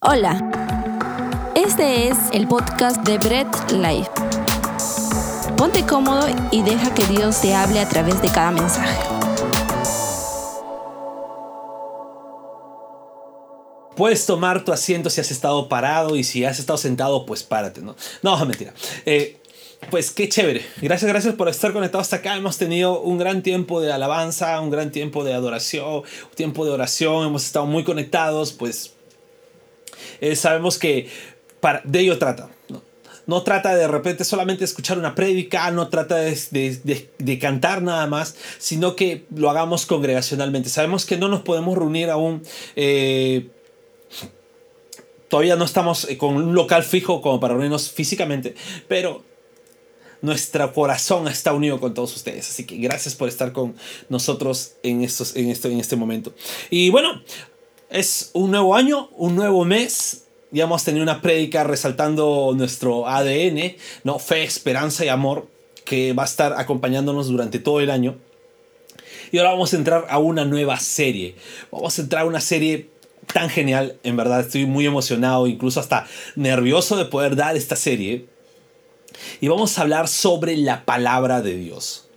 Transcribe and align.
Hola, 0.00 0.38
este 1.56 2.06
es 2.06 2.16
el 2.32 2.46
podcast 2.46 3.02
de 3.02 3.18
Bread 3.18 3.48
Life. 3.72 4.08
Ponte 5.56 5.84
cómodo 5.84 6.28
y 6.52 6.62
deja 6.62 6.94
que 6.94 7.04
Dios 7.06 7.40
te 7.40 7.52
hable 7.52 7.80
a 7.80 7.88
través 7.88 8.22
de 8.22 8.28
cada 8.28 8.52
mensaje. 8.52 8.96
Puedes 13.96 14.24
tomar 14.24 14.64
tu 14.64 14.70
asiento 14.72 15.10
si 15.10 15.20
has 15.20 15.32
estado 15.32 15.68
parado 15.68 16.14
y 16.14 16.22
si 16.22 16.44
has 16.44 16.60
estado 16.60 16.78
sentado, 16.78 17.26
pues 17.26 17.42
párate, 17.42 17.80
¿no? 17.80 17.96
No, 18.22 18.46
mentira. 18.46 18.72
Eh, 19.04 19.40
pues 19.90 20.12
qué 20.12 20.28
chévere. 20.28 20.64
Gracias, 20.80 21.10
gracias 21.10 21.34
por 21.34 21.48
estar 21.48 21.72
conectados 21.72 22.06
hasta 22.06 22.16
acá. 22.18 22.36
Hemos 22.36 22.56
tenido 22.56 23.00
un 23.00 23.18
gran 23.18 23.42
tiempo 23.42 23.80
de 23.80 23.92
alabanza, 23.92 24.60
un 24.60 24.70
gran 24.70 24.92
tiempo 24.92 25.24
de 25.24 25.34
adoración, 25.34 26.04
un 26.04 26.36
tiempo 26.36 26.64
de 26.64 26.70
oración. 26.70 27.26
Hemos 27.26 27.44
estado 27.44 27.66
muy 27.66 27.82
conectados, 27.82 28.52
pues 28.52 28.92
eh, 30.20 30.36
sabemos 30.36 30.78
que 30.78 31.08
para, 31.60 31.82
de 31.84 32.00
ello 32.00 32.18
trata. 32.18 32.50
¿no? 33.26 33.42
trata 33.42 33.76
de 33.76 33.86
repente 33.86 34.24
solamente 34.24 34.64
escuchar 34.64 34.98
una 34.98 35.14
prédica, 35.14 35.70
no 35.70 35.88
trata 35.88 36.16
de, 36.16 37.08
de, 37.18 37.38
cantar 37.38 37.82
nada 37.82 38.06
más, 38.06 38.36
sino 38.58 38.96
que 38.96 39.26
lo 39.34 39.50
hagamos 39.50 39.84
congregacionalmente. 39.84 40.70
Sabemos 40.70 41.04
que 41.04 41.18
no 41.18 41.28
nos 41.28 41.42
podemos 41.42 41.76
reunir 41.76 42.08
aún. 42.08 42.42
Eh, 42.74 43.50
todavía 45.28 45.56
no 45.56 45.66
estamos 45.66 46.08
eh, 46.08 46.16
con 46.16 46.36
un 46.36 46.54
local 46.54 46.82
fijo 46.82 47.20
como 47.20 47.38
para 47.38 47.52
reunirnos 47.52 47.90
físicamente, 47.90 48.54
pero 48.88 49.22
nuestro 50.22 50.72
corazón 50.72 51.28
está 51.28 51.52
unido 51.52 51.78
con 51.80 51.94
todos 51.94 52.16
ustedes. 52.16 52.48
Así 52.48 52.64
que 52.64 52.76
gracias 52.78 53.14
por 53.14 53.28
estar 53.28 53.52
con 53.52 53.76
nosotros 54.08 54.72
en, 54.82 55.02
estos, 55.02 55.36
en, 55.36 55.50
esto, 55.50 55.68
en 55.68 55.78
este 55.78 55.96
momento. 55.96 56.34
Y 56.70 56.90
bueno, 56.90 57.22
es 57.90 58.30
un 58.32 58.50
nuevo 58.50 58.74
año, 58.74 59.08
un 59.16 59.34
nuevo 59.36 59.64
mes. 59.64 60.24
Ya 60.50 60.64
hemos 60.64 60.84
tenido 60.84 61.02
una 61.02 61.20
prédica 61.20 61.64
resaltando 61.64 62.52
nuestro 62.56 63.06
ADN, 63.06 63.76
¿no? 64.04 64.18
Fe, 64.18 64.44
esperanza 64.44 65.04
y 65.04 65.08
amor, 65.08 65.46
que 65.84 66.12
va 66.12 66.22
a 66.22 66.26
estar 66.26 66.54
acompañándonos 66.54 67.28
durante 67.28 67.58
todo 67.58 67.80
el 67.80 67.90
año. 67.90 68.16
Y 69.30 69.38
ahora 69.38 69.50
vamos 69.50 69.74
a 69.74 69.76
entrar 69.76 70.06
a 70.08 70.18
una 70.18 70.44
nueva 70.44 70.78
serie. 70.78 71.36
Vamos 71.70 71.98
a 71.98 72.02
entrar 72.02 72.22
a 72.22 72.26
una 72.26 72.40
serie 72.40 72.90
tan 73.32 73.50
genial, 73.50 73.98
en 74.04 74.16
verdad 74.16 74.40
estoy 74.40 74.64
muy 74.64 74.86
emocionado, 74.86 75.46
incluso 75.46 75.80
hasta 75.80 76.06
nervioso 76.34 76.96
de 76.96 77.04
poder 77.04 77.36
dar 77.36 77.56
esta 77.56 77.76
serie. 77.76 78.26
Y 79.40 79.48
vamos 79.48 79.76
a 79.76 79.82
hablar 79.82 80.08
sobre 80.08 80.56
la 80.56 80.84
palabra 80.86 81.42
de 81.42 81.56
Dios. 81.56 82.07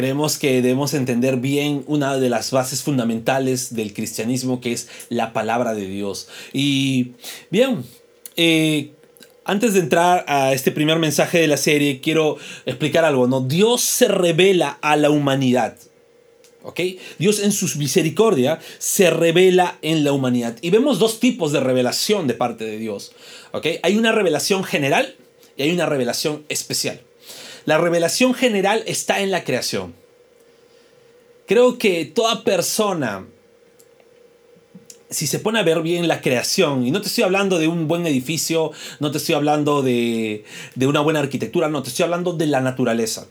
Creemos 0.00 0.38
que 0.38 0.62
debemos 0.62 0.94
entender 0.94 1.36
bien 1.36 1.84
una 1.86 2.16
de 2.16 2.30
las 2.30 2.52
bases 2.52 2.82
fundamentales 2.82 3.74
del 3.74 3.92
cristianismo, 3.92 4.58
que 4.58 4.72
es 4.72 4.88
la 5.10 5.34
palabra 5.34 5.74
de 5.74 5.86
Dios. 5.86 6.26
Y 6.54 7.10
bien, 7.50 7.84
eh, 8.34 8.92
antes 9.44 9.74
de 9.74 9.80
entrar 9.80 10.24
a 10.26 10.54
este 10.54 10.72
primer 10.72 10.98
mensaje 10.98 11.36
de 11.36 11.48
la 11.48 11.58
serie, 11.58 12.00
quiero 12.00 12.38
explicar 12.64 13.04
algo. 13.04 13.26
¿no? 13.26 13.42
Dios 13.42 13.82
se 13.82 14.08
revela 14.08 14.78
a 14.80 14.96
la 14.96 15.10
humanidad. 15.10 15.76
¿ok? 16.62 16.80
Dios 17.18 17.40
en 17.40 17.52
su 17.52 17.66
misericordia 17.78 18.58
se 18.78 19.10
revela 19.10 19.76
en 19.82 20.02
la 20.02 20.12
humanidad. 20.12 20.56
Y 20.62 20.70
vemos 20.70 20.98
dos 20.98 21.20
tipos 21.20 21.52
de 21.52 21.60
revelación 21.60 22.26
de 22.26 22.32
parte 22.32 22.64
de 22.64 22.78
Dios. 22.78 23.12
¿ok? 23.52 23.66
Hay 23.82 23.98
una 23.98 24.12
revelación 24.12 24.64
general 24.64 25.14
y 25.58 25.64
hay 25.64 25.72
una 25.72 25.84
revelación 25.84 26.42
especial. 26.48 27.02
La 27.64 27.78
revelación 27.78 28.34
general 28.34 28.82
está 28.86 29.20
en 29.20 29.30
la 29.30 29.44
creación. 29.44 29.94
Creo 31.46 31.78
que 31.78 32.04
toda 32.04 32.44
persona, 32.44 33.26
si 35.10 35.26
se 35.26 35.40
pone 35.40 35.58
a 35.58 35.64
ver 35.64 35.82
bien 35.82 36.06
la 36.06 36.20
creación, 36.20 36.86
y 36.86 36.90
no 36.90 37.00
te 37.00 37.08
estoy 37.08 37.24
hablando 37.24 37.58
de 37.58 37.68
un 37.68 37.88
buen 37.88 38.06
edificio, 38.06 38.70
no 39.00 39.10
te 39.10 39.18
estoy 39.18 39.34
hablando 39.34 39.82
de, 39.82 40.44
una 40.76 41.00
buena 41.00 41.20
arquitectura, 41.20 41.68
no, 41.68 41.82
te 41.82 41.88
estoy 41.88 42.04
hablando 42.04 42.32
de 42.34 42.46
la 42.46 42.60
naturaleza. 42.60 43.26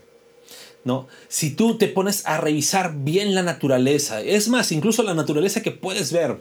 ¿no? 0.83 1.07
Si 1.27 1.51
tú 1.51 1.77
te 1.77 1.87
pones 1.87 2.25
a 2.25 2.37
revisar 2.37 2.93
bien 2.95 3.35
la 3.35 3.43
naturaleza, 3.43 4.21
es 4.21 4.47
más, 4.47 4.71
incluso 4.71 5.03
la 5.03 5.13
naturaleza 5.13 5.61
que 5.61 5.71
puedes 5.71 6.11
ver, 6.11 6.37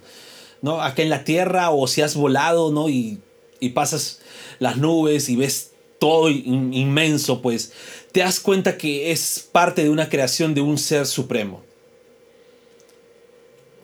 ¿no? 0.62 0.80
Acá 0.80 1.02
en 1.02 1.10
la 1.10 1.24
tierra 1.24 1.70
o 1.70 1.86
si 1.86 2.02
has 2.02 2.14
volado, 2.14 2.72
¿no? 2.72 2.88
Y, 2.88 3.20
y 3.60 3.70
pasas 3.70 4.20
las 4.58 4.76
nubes 4.76 5.28
y 5.28 5.36
ves 5.36 5.72
todo 5.98 6.30
inmenso, 6.30 7.42
pues 7.42 7.72
te 8.12 8.20
das 8.20 8.40
cuenta 8.40 8.78
que 8.78 9.10
es 9.10 9.48
parte 9.50 9.82
de 9.82 9.90
una 9.90 10.08
creación 10.08 10.54
de 10.54 10.60
un 10.60 10.78
ser 10.78 11.06
supremo. 11.06 11.62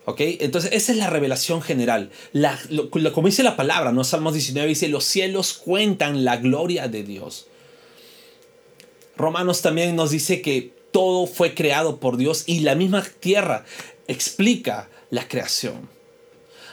¿Ok? 0.06 0.20
Entonces, 0.20 0.70
esa 0.72 0.92
es 0.92 0.98
la 0.98 1.08
revelación 1.08 1.62
general. 1.62 2.10
La, 2.32 2.58
como 3.12 3.26
dice 3.26 3.42
la 3.42 3.56
palabra, 3.56 3.90
¿no? 3.90 4.04
Salmos 4.04 4.34
19 4.34 4.68
dice, 4.68 4.88
los 4.88 5.04
cielos 5.04 5.54
cuentan 5.54 6.24
la 6.24 6.36
gloria 6.36 6.88
de 6.88 7.02
Dios. 7.02 7.46
Romanos 9.16 9.62
también 9.62 9.96
nos 9.96 10.10
dice 10.10 10.42
que 10.42 10.72
todo 10.90 11.26
fue 11.26 11.54
creado 11.54 12.00
por 12.00 12.16
Dios 12.16 12.44
y 12.46 12.60
la 12.60 12.74
misma 12.74 13.02
tierra 13.20 13.64
explica 14.06 14.90
la 15.10 15.26
creación. 15.26 15.88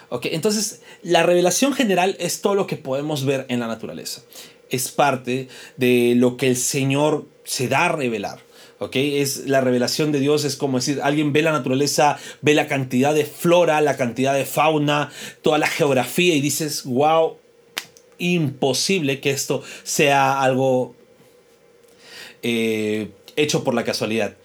¿Ok? 0.09 0.25
Entonces, 0.25 0.81
la 1.01 1.23
revelación 1.23 1.73
general 1.73 2.17
es 2.19 2.41
todo 2.41 2.53
lo 2.53 2.67
que 2.67 2.75
podemos 2.75 3.23
ver 3.23 3.45
en 3.47 3.61
la 3.61 3.67
naturaleza 3.67 4.23
es 4.71 4.89
parte 4.89 5.47
de 5.77 6.13
lo 6.15 6.37
que 6.37 6.47
el 6.47 6.57
Señor 6.57 7.27
se 7.43 7.67
da 7.67 7.85
a 7.85 7.91
revelar. 7.91 8.39
¿ok? 8.79 8.95
Es 8.95 9.45
la 9.45 9.61
revelación 9.61 10.11
de 10.11 10.19
Dios, 10.19 10.43
es 10.43 10.55
como 10.55 10.79
decir, 10.79 11.01
alguien 11.03 11.33
ve 11.33 11.43
la 11.43 11.51
naturaleza, 11.51 12.17
ve 12.41 12.55
la 12.55 12.67
cantidad 12.67 13.13
de 13.13 13.25
flora, 13.25 13.79
la 13.79 13.95
cantidad 13.95 14.33
de 14.33 14.45
fauna, 14.45 15.11
toda 15.43 15.59
la 15.59 15.67
geografía 15.67 16.33
y 16.33 16.41
dices, 16.41 16.83
wow, 16.85 17.37
imposible 18.17 19.19
que 19.19 19.29
esto 19.29 19.61
sea 19.83 20.41
algo 20.41 20.95
eh, 22.41 23.11
hecho 23.35 23.63
por 23.63 23.75
la 23.75 23.83
casualidad. 23.83 24.35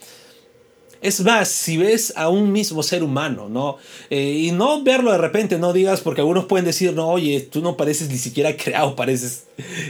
Es 1.07 1.21
más, 1.21 1.47
si 1.47 1.77
ves 1.77 2.13
a 2.17 2.29
un 2.31 2.51
mismo 2.51 2.83
ser 2.83 3.05
humano, 3.05 3.49
¿no? 3.49 3.79
Eh, 4.11 4.41
y 4.41 4.51
no 4.51 4.83
verlo 4.83 5.13
de 5.13 5.19
repente, 5.19 5.57
no 5.57 5.73
digas, 5.73 6.01
porque 6.01 6.21
algunos 6.21 6.47
pueden 6.47 6.65
decir, 6.65 6.93
no, 6.95 7.09
oye, 7.09 7.43
tú 7.43 7.61
no 7.61 7.77
pareces 7.77 8.09
ni 8.09 8.19
siquiera 8.19 8.57
creado, 8.57 8.97
pareces 8.97 9.45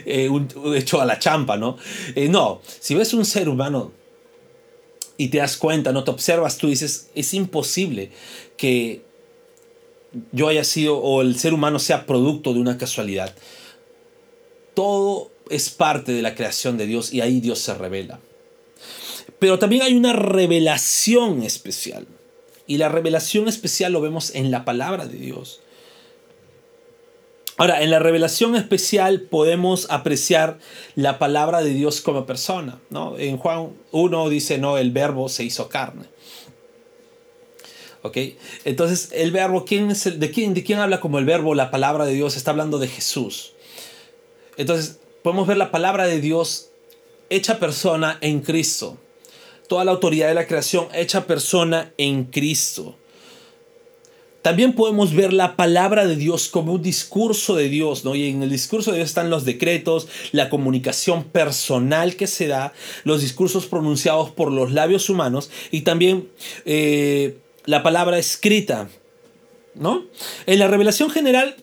eh, 0.05 0.29
hecho 0.75 1.01
a 1.01 1.07
la 1.07 1.19
champa, 1.19 1.57
¿no? 1.57 1.79
Eh, 2.15 2.29
no, 2.29 2.61
si 2.67 2.95
ves 2.95 3.15
un 3.15 3.25
ser 3.25 3.49
humano 3.49 3.93
y 5.17 5.29
te 5.29 5.39
das 5.39 5.57
cuenta, 5.57 5.91
no 5.91 6.05
te 6.05 6.11
observas, 6.11 6.59
tú 6.59 6.69
dices, 6.69 7.09
es 7.15 7.33
imposible 7.33 8.11
que 8.59 9.01
yo 10.33 10.49
haya 10.49 10.65
sido 10.65 10.99
o 10.99 11.23
el 11.23 11.39
ser 11.39 11.55
humano 11.55 11.79
sea 11.79 12.05
producto 12.05 12.53
de 12.53 12.61
una 12.61 12.77
casualidad. 12.77 13.35
Todo 14.75 15.31
es 15.49 15.71
parte 15.71 16.13
de 16.13 16.21
la 16.21 16.35
creación 16.35 16.77
de 16.77 16.87
Dios 16.87 17.15
y 17.15 17.23
ahí 17.23 17.41
Dios 17.41 17.61
se 17.61 17.73
revela. 17.73 18.21
Pero 19.39 19.59
también 19.59 19.83
hay 19.83 19.95
una 19.95 20.13
revelación 20.13 21.43
especial. 21.43 22.07
Y 22.67 22.79
la 22.79 22.89
revelación 22.89 23.49
especial 23.49 23.93
lo 23.93 24.01
vemos 24.01 24.35
en 24.35 24.51
la 24.51 24.65
palabra 24.65 25.07
de 25.07 25.19
Dios. 25.19 25.61
Ahora, 27.59 27.83
en 27.83 27.91
la 27.91 27.99
revelación 27.99 28.55
especial 28.55 29.23
podemos 29.23 29.87
apreciar 29.91 30.59
la 30.95 31.19
palabra 31.19 31.63
de 31.63 31.71
Dios 31.71 32.01
como 32.01 32.27
persona. 32.27 32.81
¿no? 32.91 33.19
En 33.19 33.39
Juan 33.39 33.71
1 33.93 34.29
dice, 34.29 34.59
no, 34.59 34.79
el 34.79 34.91
verbo 34.91 35.29
se 35.29 35.45
hizo 35.45 35.69
carne. 35.69 36.05
¿Ok? 38.03 38.19
Entonces, 38.65 39.11
el 39.13 39.33
verbo, 39.33 39.65
¿quién 39.65 39.91
es 39.91 40.07
el, 40.07 40.21
de, 40.21 40.31
quién, 40.31 40.55
¿de 40.55 40.65
quién 40.65 40.81
habla 40.81 41.01
como 41.01 41.19
el 41.19 41.25
verbo, 41.25 41.55
la 41.55 41.71
palabra 41.71 42.05
de 42.05 42.13
Dios? 42.13 42.37
Está 42.37 42.51
hablando 42.51 42.79
de 42.79 42.89
Jesús. 42.89 43.55
Entonces, 44.57 44.99
podemos 45.23 45.47
ver 45.47 45.57
la 45.57 45.71
palabra 45.71 46.07
de 46.07 46.21
Dios 46.21 46.71
hecha 47.31 47.59
persona 47.59 48.19
en 48.21 48.41
Cristo 48.41 48.99
toda 49.69 49.85
la 49.85 49.93
autoridad 49.93 50.29
de 50.29 50.35
la 50.35 50.47
creación 50.47 50.89
hecha 50.95 51.27
persona 51.27 51.93
en 51.99 52.25
Cristo. 52.25 52.97
También 54.47 54.75
podemos 54.75 55.13
ver 55.13 55.33
la 55.33 55.57
palabra 55.57 56.07
de 56.07 56.15
Dios 56.15 56.49
como 56.49 56.75
un 56.75 56.83
discurso 56.83 57.57
de 57.57 57.69
Dios, 57.69 58.05
¿no? 58.05 58.15
Y 58.15 58.29
en 58.29 58.45
el 58.45 58.51
discurso 58.51 58.93
de 58.93 58.99
Dios 58.99 59.09
están 59.09 59.29
los 59.29 59.45
decretos, 59.45 60.07
la 60.31 60.51
comunicación 60.51 61.25
personal 61.25 62.15
que 62.15 62.29
se 62.29 62.47
da, 62.47 62.73
los 63.03 63.23
discursos 63.23 63.67
pronunciados 63.67 64.31
por 64.31 64.53
los 64.53 64.71
labios 64.71 65.11
humanos 65.11 65.51
y 65.73 65.81
también 65.81 66.29
eh, 66.65 67.39
la 67.65 67.83
palabra 67.83 68.19
escrita, 68.19 68.89
¿no? 69.75 70.05
En 70.47 70.61
la 70.61 70.69
revelación 70.69 71.11
general, 71.11 71.57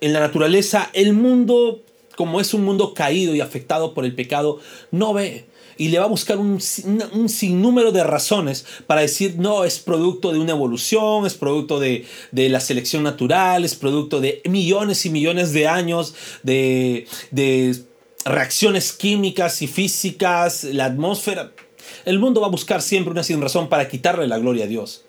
en 0.00 0.12
la 0.12 0.18
naturaleza, 0.18 0.90
el 0.94 1.12
mundo, 1.12 1.80
como 2.16 2.40
es 2.40 2.54
un 2.54 2.64
mundo 2.64 2.92
caído 2.92 3.36
y 3.36 3.40
afectado 3.40 3.94
por 3.94 4.04
el 4.04 4.16
pecado, 4.16 4.58
no 4.90 5.12
ve 5.12 5.44
y 5.80 5.88
le 5.88 5.98
va 5.98 6.04
a 6.04 6.08
buscar 6.08 6.36
un, 6.36 6.60
sinnúmero 6.60 7.90
de 7.90 8.04
razones 8.04 8.66
para 8.86 9.00
decir, 9.00 9.36
no, 9.38 9.64
es 9.64 9.78
producto 9.78 10.30
de 10.30 10.38
una 10.38 10.52
evolución, 10.52 11.24
es 11.24 11.32
producto 11.32 11.80
de, 11.80 12.04
la 12.32 12.60
selección 12.60 13.02
natural, 13.02 13.64
es 13.64 13.76
producto 13.76 14.20
de 14.20 14.42
millones 14.44 15.06
y 15.06 15.10
millones 15.10 15.54
de 15.54 15.68
años 15.68 16.14
de, 16.42 17.06
de 17.30 17.82
reacciones 18.26 18.92
químicas 18.92 19.62
y 19.62 19.68
físicas, 19.68 20.64
la 20.64 20.84
atmósfera. 20.84 21.52
El 22.04 22.18
mundo 22.18 22.42
va 22.42 22.48
a 22.48 22.50
buscar 22.50 22.82
siempre 22.82 23.12
una 23.12 23.22
sin 23.22 23.40
razón 23.40 23.70
para 23.70 23.88
quitarle 23.88 24.28
la 24.28 24.36
gloria 24.36 24.64
a 24.64 24.68
Dios. 24.68 25.06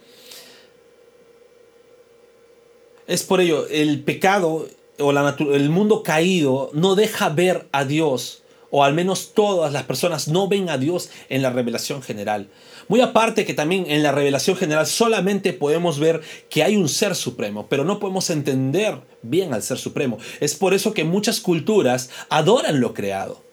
Es 3.08 3.24
por 3.24 3.42
ello, 3.42 3.68
el 3.68 4.04
pecado 4.04 4.70
o 5.00 5.12
la 5.12 5.36
el 5.38 5.70
mundo 5.70 6.02
caído 6.02 6.70
no 6.72 6.96
deja 6.96 7.28
ver 7.28 7.68
a 7.74 7.84
Dios, 7.84 8.41
o 8.72 8.84
al 8.84 8.94
menos 8.94 9.34
todas 9.36 9.72
las 9.72 9.84
personas 9.84 10.28
no 10.28 10.48
ven 10.48 10.70
a 10.70 10.78
Dios 10.78 11.10
en 11.30 11.42
la 11.42 11.52
revelación 11.52 12.02
general. 12.02 12.48
Muy 12.88 13.02
aparte 13.02 13.46
que 13.46 13.54
también 13.54 13.86
en 13.88 14.02
la 14.02 14.12
revelación 14.12 14.56
general 14.56 14.88
solamente 14.88 15.54
podemos 15.54 16.00
ver 16.00 16.22
que 16.50 16.64
hay 16.64 16.78
un 16.78 16.90
ser 16.90 17.16
supremo, 17.16 17.68
pero 17.70 17.84
no 17.84 18.00
podemos 18.00 18.30
entender 18.30 19.00
bien 19.22 19.54
al 19.54 19.62
ser 19.62 19.78
supremo. 19.78 20.18
Es 20.40 20.56
por 20.56 20.74
eso 20.74 20.94
que 20.94 21.04
muchas 21.04 21.40
culturas 21.40 22.10
adoran 22.30 22.80
lo 22.80 22.94
creado. 22.94 23.44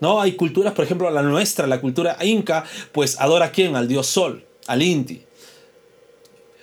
¿No? 0.00 0.20
Hay 0.20 0.32
culturas, 0.32 0.74
por 0.74 0.84
ejemplo, 0.84 1.10
la 1.10 1.22
nuestra, 1.22 1.66
la 1.66 1.80
cultura 1.80 2.18
inca, 2.22 2.64
pues 2.92 3.18
adora 3.18 3.46
a 3.46 3.50
quién? 3.50 3.76
Al 3.76 3.88
dios 3.88 4.06
Sol, 4.06 4.44
al 4.66 4.82
Inti. 4.82 5.22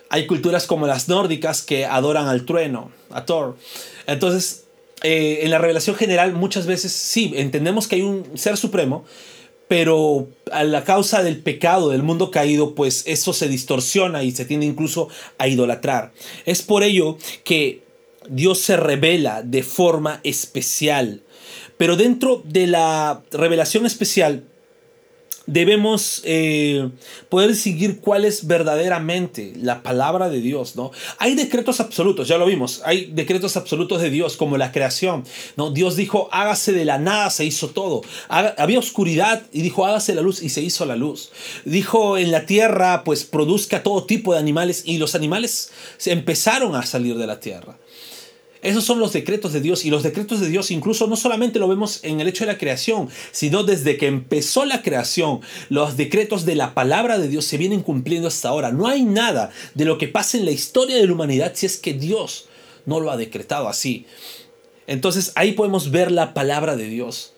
Hay 0.09 0.27
culturas 0.27 0.67
como 0.67 0.85
las 0.85 1.09
nórdicas 1.09 1.63
que 1.63 1.87
adoran 1.87 2.27
al 2.27 2.45
trueno, 2.45 2.91
a 3.09 3.25
Thor. 3.25 3.57
Entonces, 4.05 4.62
eh, 5.03 5.39
en 5.41 5.51
la 5.51 5.57
revelación 5.57 5.95
general 5.95 6.33
muchas 6.33 6.65
veces 6.65 6.91
sí, 6.91 7.33
entendemos 7.35 7.87
que 7.87 7.97
hay 7.97 8.01
un 8.01 8.37
ser 8.37 8.57
supremo, 8.57 9.03
pero 9.67 10.27
a 10.51 10.63
la 10.63 10.83
causa 10.83 11.23
del 11.23 11.39
pecado 11.39 11.89
del 11.89 12.03
mundo 12.03 12.31
caído, 12.31 12.75
pues 12.75 13.03
eso 13.05 13.33
se 13.33 13.47
distorsiona 13.47 14.23
y 14.23 14.31
se 14.31 14.45
tiende 14.45 14.65
incluso 14.65 15.09
a 15.37 15.47
idolatrar. 15.47 16.11
Es 16.45 16.61
por 16.61 16.83
ello 16.83 17.17
que 17.43 17.83
Dios 18.29 18.59
se 18.59 18.77
revela 18.77 19.41
de 19.43 19.63
forma 19.63 20.19
especial. 20.23 21.21
Pero 21.77 21.95
dentro 21.95 22.41
de 22.45 22.67
la 22.67 23.23
revelación 23.31 23.85
especial 23.85 24.43
debemos 25.45 26.21
eh, 26.23 26.89
poder 27.29 27.55
seguir 27.55 27.99
cuál 27.99 28.25
es 28.25 28.47
verdaderamente 28.47 29.53
la 29.57 29.83
palabra 29.83 30.29
de 30.29 30.39
Dios, 30.39 30.75
¿no? 30.75 30.91
Hay 31.17 31.35
decretos 31.35 31.79
absolutos, 31.79 32.27
ya 32.27 32.37
lo 32.37 32.45
vimos, 32.45 32.81
hay 32.85 33.05
decretos 33.07 33.57
absolutos 33.57 34.01
de 34.01 34.09
Dios, 34.09 34.37
como 34.37 34.57
la 34.57 34.71
creación, 34.71 35.25
¿no? 35.57 35.71
Dios 35.71 35.95
dijo, 35.95 36.29
hágase 36.31 36.71
de 36.71 36.85
la 36.85 36.97
nada, 36.97 37.29
se 37.29 37.45
hizo 37.45 37.69
todo. 37.69 38.01
había 38.29 38.79
oscuridad 38.79 39.43
y 39.51 39.61
dijo, 39.61 39.85
hágase 39.85 40.15
la 40.15 40.21
luz 40.21 40.41
y 40.41 40.49
se 40.49 40.61
hizo 40.61 40.85
la 40.85 40.95
luz. 40.95 41.31
Dijo, 41.65 42.17
en 42.17 42.31
la 42.31 42.45
tierra, 42.45 43.03
pues 43.03 43.25
produzca 43.25 43.83
todo 43.83 44.05
tipo 44.05 44.33
de 44.33 44.39
animales 44.39 44.83
y 44.85 44.97
los 44.97 45.15
animales 45.15 45.71
empezaron 46.05 46.75
a 46.75 46.85
salir 46.85 47.17
de 47.17 47.27
la 47.27 47.39
tierra. 47.39 47.77
Esos 48.63 48.85
son 48.85 48.99
los 48.99 49.11
decretos 49.11 49.51
de 49.51 49.59
Dios 49.59 49.83
y 49.83 49.89
los 49.89 50.03
decretos 50.03 50.39
de 50.39 50.47
Dios 50.47 50.71
incluso 50.71 51.05
no 51.07 51.17
solamente 51.17 51.59
lo 51.59 51.67
vemos 51.67 51.99
en 52.03 52.21
el 52.21 52.29
hecho 52.29 52.45
de 52.45 52.53
la 52.53 52.57
creación, 52.57 53.09
sino 53.31 53.63
desde 53.63 53.97
que 53.97 54.07
empezó 54.07 54.63
la 54.63 54.81
creación, 54.81 55.41
los 55.69 55.97
decretos 55.97 56.45
de 56.45 56.55
la 56.55 56.73
palabra 56.73 57.19
de 57.19 57.27
Dios 57.27 57.43
se 57.43 57.57
vienen 57.57 57.81
cumpliendo 57.81 58.29
hasta 58.29 58.47
ahora. 58.47 58.71
No 58.71 58.87
hay 58.87 59.03
nada 59.03 59.51
de 59.75 59.83
lo 59.83 59.97
que 59.97 60.07
pase 60.07 60.37
en 60.37 60.45
la 60.45 60.51
historia 60.51 60.95
de 60.95 61.05
la 61.05 61.13
humanidad 61.13 61.51
si 61.55 61.65
es 61.65 61.77
que 61.77 61.93
Dios 61.93 62.47
no 62.85 63.01
lo 63.01 63.11
ha 63.11 63.17
decretado 63.17 63.67
así. 63.67 64.05
Entonces 64.87 65.33
ahí 65.35 65.51
podemos 65.51 65.91
ver 65.91 66.11
la 66.11 66.33
palabra 66.33 66.77
de 66.77 66.87
Dios. 66.87 67.33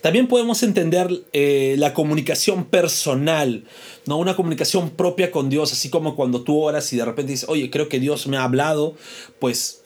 También 0.00 0.28
podemos 0.28 0.62
entender 0.62 1.24
eh, 1.34 1.74
la 1.78 1.92
comunicación 1.92 2.64
personal, 2.64 3.64
¿no? 4.06 4.16
Una 4.16 4.34
comunicación 4.34 4.90
propia 4.90 5.30
con 5.30 5.50
Dios, 5.50 5.72
así 5.72 5.90
como 5.90 6.16
cuando 6.16 6.42
tú 6.42 6.58
oras 6.58 6.90
y 6.94 6.96
de 6.96 7.04
repente 7.04 7.32
dices, 7.32 7.48
oye, 7.50 7.68
creo 7.68 7.90
que 7.90 8.00
Dios 8.00 8.26
me 8.26 8.38
ha 8.38 8.44
hablado, 8.44 8.94
pues 9.38 9.79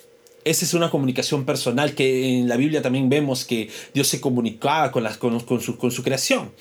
esa 0.45 0.65
es 0.65 0.75
una 0.75 0.91
comunicación 0.91 1.45
personal 1.45 1.95
que 1.95 2.39
en 2.39 2.49
la 2.49 2.57
Biblia 2.57 2.83
también 2.83 3.09
vemos 3.09 3.45
que 3.45 3.71
Dios 3.93 4.09
se 4.09 4.21
comunicaba 4.21 4.91
con, 4.91 5.09
con, 5.19 5.61
su, 5.61 5.77
con 5.77 5.91
su 5.91 6.03
creación. 6.03 6.53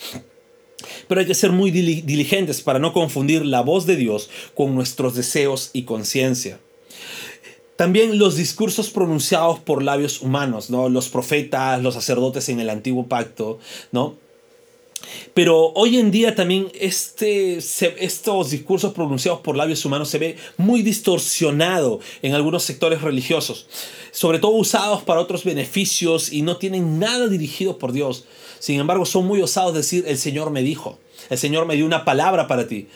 Pero 1.08 1.22
hay 1.22 1.28
que 1.28 1.36
ser 1.36 1.52
muy 1.52 1.72
diligentes 1.72 2.62
para 2.62 2.80
no 2.80 2.94
confundir 2.94 3.46
la 3.46 3.62
voz 3.62 3.86
de 3.86 3.96
Dios 3.96 4.30
con 4.54 4.76
nuestros 4.76 5.16
deseos 5.16 5.70
y 5.74 5.84
conciencia. 5.84 6.60
También 7.76 8.20
los 8.20 8.36
discursos 8.36 8.90
pronunciados 8.90 9.60
por 9.60 9.82
labios 9.82 10.22
humanos, 10.22 10.70
¿no? 10.70 10.90
Los 10.90 11.10
profetas, 11.10 11.82
los 11.82 11.96
sacerdotes 11.96 12.48
en 12.50 12.60
el 12.60 12.70
antiguo 12.70 13.08
pacto, 13.08 13.60
¿no? 13.92 14.16
Pero 15.34 15.72
hoy 15.76 15.98
en 15.98 16.12
día 16.12 16.36
también 16.36 16.72
este, 16.80 17.58
estos 17.58 18.52
discursos 18.52 18.94
pronunciados 18.94 19.42
por 19.42 19.56
labios 19.56 19.84
humanos 19.86 20.10
se 20.10 20.20
ve 20.20 20.38
muy 20.58 20.82
distorsionado 20.82 22.00
en 22.22 22.34
algunos 22.34 22.64
sectores 22.64 23.02
religiosos, 23.02 23.68
sobre 24.12 24.40
todo 24.40 24.52
usados 24.52 25.04
para 25.04 25.20
otros 25.20 25.44
beneficios 25.44 26.32
y 26.32 26.42
no 26.42 26.58
tienen 26.58 27.00
nada 27.00 27.28
dirigido 27.28 27.78
por 27.78 27.92
Dios. 27.92 28.26
Sin 28.60 28.80
embargo, 28.80 29.06
son 29.06 29.26
muy 29.26 29.42
osados 29.42 29.74
decir, 29.74 30.06
el 30.08 30.18
Señor 30.18 30.50
me 30.52 30.62
dijo, 30.62 31.00
el 31.30 31.38
Señor 31.38 31.66
me 31.66 31.76
dio 31.76 31.86
una 31.86 32.06
palabra 32.06 32.48
para 32.48 32.68
ti. 32.68 32.88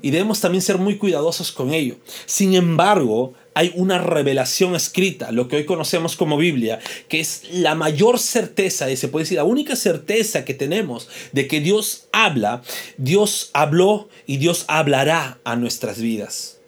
Y 0.00 0.10
debemos 0.10 0.40
también 0.40 0.62
ser 0.62 0.78
muy 0.78 0.98
cuidadosos 0.98 1.50
con 1.50 1.72
ello. 1.72 1.96
Sin 2.26 2.54
embargo, 2.54 3.34
hay 3.54 3.72
una 3.74 3.98
revelación 3.98 4.74
escrita, 4.74 5.30
lo 5.30 5.48
que 5.48 5.56
hoy 5.56 5.64
conocemos 5.64 6.16
como 6.16 6.36
Biblia, 6.36 6.80
que 7.08 7.20
es 7.20 7.44
la 7.52 7.74
mayor 7.74 8.18
certeza, 8.18 8.90
y 8.90 8.96
se 8.96 9.08
puede 9.08 9.24
decir 9.24 9.36
la 9.36 9.44
única 9.44 9.76
certeza 9.76 10.44
que 10.44 10.54
tenemos 10.54 11.08
de 11.32 11.46
que 11.46 11.60
Dios 11.60 12.08
habla, 12.12 12.62
Dios 12.98 13.50
habló 13.52 14.08
y 14.26 14.38
Dios 14.38 14.64
hablará 14.68 15.38
a 15.44 15.56
nuestras 15.56 16.00
vidas. 16.00 16.58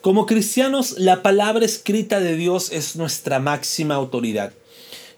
Como 0.00 0.26
cristianos, 0.26 0.98
la 0.98 1.22
palabra 1.22 1.64
escrita 1.64 2.20
de 2.20 2.36
Dios 2.36 2.72
es 2.72 2.96
nuestra 2.96 3.40
máxima 3.40 3.94
autoridad. 3.96 4.52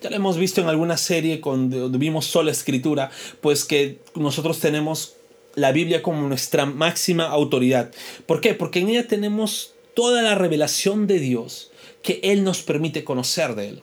Ya 0.03 0.09
lo 0.09 0.17
hemos 0.17 0.39
visto 0.39 0.63
en 0.63 0.69
alguna 0.69 0.97
serie 0.97 1.41
cuando 1.41 1.91
vimos 1.91 2.25
sola 2.25 2.51
escritura, 2.51 3.11
pues 3.43 3.65
que 3.65 3.99
nosotros 4.15 4.59
tenemos 4.59 5.17
la 5.55 5.73
Biblia 5.73 6.03
como 6.03 6.27
nuestra 6.27 6.65
máxima 6.65 7.25
autoridad. 7.25 7.91
¿Por 8.25 8.41
qué? 8.41 8.55
Porque 8.55 8.81
en 8.81 8.89
ella 8.89 9.07
tenemos 9.07 9.75
toda 9.95 10.23
la 10.23 10.35
revelación 10.35 11.07
de 11.07 11.19
Dios 11.19 11.71
que 12.03 12.21
Él 12.23 12.45
nos 12.45 12.63
permite 12.63 13.05
conocer 13.05 13.55
de 13.55 13.69
Él. 13.69 13.83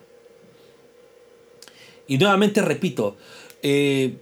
Y 2.07 2.17
nuevamente 2.17 2.61
repito, 2.61 3.17
eh, 3.61 4.15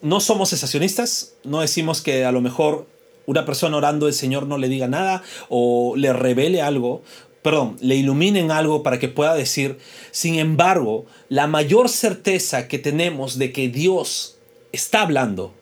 no 0.00 0.20
somos 0.20 0.50
cesacionistas, 0.50 1.34
no 1.44 1.60
decimos 1.60 2.00
que 2.00 2.24
a 2.24 2.32
lo 2.32 2.40
mejor 2.40 2.86
una 3.26 3.44
persona 3.44 3.76
orando 3.76 4.08
el 4.08 4.14
Señor 4.14 4.46
no 4.46 4.58
le 4.58 4.68
diga 4.68 4.88
nada 4.88 5.22
o 5.48 5.94
le 5.96 6.12
revele 6.12 6.62
algo, 6.62 7.02
perdón, 7.42 7.76
le 7.80 7.96
iluminen 7.96 8.50
algo 8.50 8.82
para 8.82 8.98
que 8.98 9.08
pueda 9.08 9.34
decir. 9.34 9.78
Sin 10.10 10.36
embargo, 10.36 11.06
la 11.28 11.46
mayor 11.46 11.88
certeza 11.88 12.68
que 12.68 12.78
tenemos 12.78 13.38
de 13.38 13.52
que 13.52 13.68
Dios 13.68 14.38
está 14.72 15.02
hablando, 15.02 15.52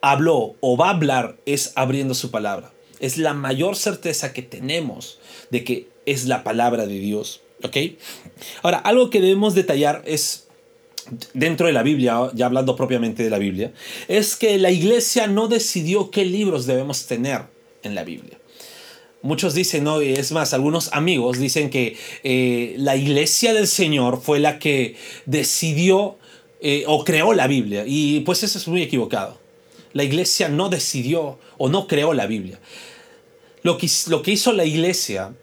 habló 0.00 0.56
o 0.60 0.76
va 0.76 0.88
a 0.88 0.94
hablar 0.94 1.36
es 1.46 1.72
abriendo 1.76 2.14
su 2.14 2.30
palabra. 2.30 2.71
Es 3.02 3.18
la 3.18 3.34
mayor 3.34 3.76
certeza 3.76 4.32
que 4.32 4.40
tenemos 4.40 5.18
de 5.50 5.64
que 5.64 5.88
es 6.06 6.24
la 6.24 6.42
palabra 6.42 6.86
de 6.86 6.98
Dios. 6.98 7.42
¿Ok? 7.62 7.76
Ahora, 8.62 8.78
algo 8.78 9.10
que 9.10 9.20
debemos 9.20 9.54
detallar 9.54 10.02
es 10.06 10.46
dentro 11.34 11.66
de 11.66 11.72
la 11.72 11.82
Biblia, 11.82 12.30
ya 12.34 12.46
hablando 12.46 12.76
propiamente 12.76 13.22
de 13.22 13.30
la 13.30 13.38
Biblia, 13.38 13.72
es 14.08 14.36
que 14.36 14.58
la 14.58 14.70
iglesia 14.70 15.26
no 15.26 15.48
decidió 15.48 16.10
qué 16.10 16.24
libros 16.24 16.66
debemos 16.66 17.06
tener 17.06 17.42
en 17.82 17.94
la 17.94 18.04
Biblia. 18.04 18.38
Muchos 19.22 19.54
dicen, 19.54 19.84
no, 19.84 20.00
es 20.00 20.32
más, 20.32 20.52
algunos 20.52 20.92
amigos 20.92 21.38
dicen 21.38 21.70
que 21.70 21.96
eh, 22.24 22.74
la 22.78 22.96
iglesia 22.96 23.54
del 23.54 23.68
Señor 23.68 24.20
fue 24.20 24.40
la 24.40 24.58
que 24.58 24.96
decidió 25.26 26.16
eh, 26.60 26.84
o 26.88 27.04
creó 27.04 27.32
la 27.32 27.46
Biblia. 27.46 27.84
Y 27.86 28.20
pues 28.20 28.42
eso 28.42 28.58
es 28.58 28.66
muy 28.66 28.82
equivocado. 28.82 29.38
La 29.92 30.02
iglesia 30.02 30.48
no 30.48 30.68
decidió 30.68 31.38
o 31.56 31.68
no 31.68 31.86
creó 31.86 32.14
la 32.14 32.26
Biblia. 32.26 32.58
Lo 33.62 33.78
que, 33.78 33.86
hizo 34.32 34.52
la 34.52 34.64
iglesia, 34.64 35.34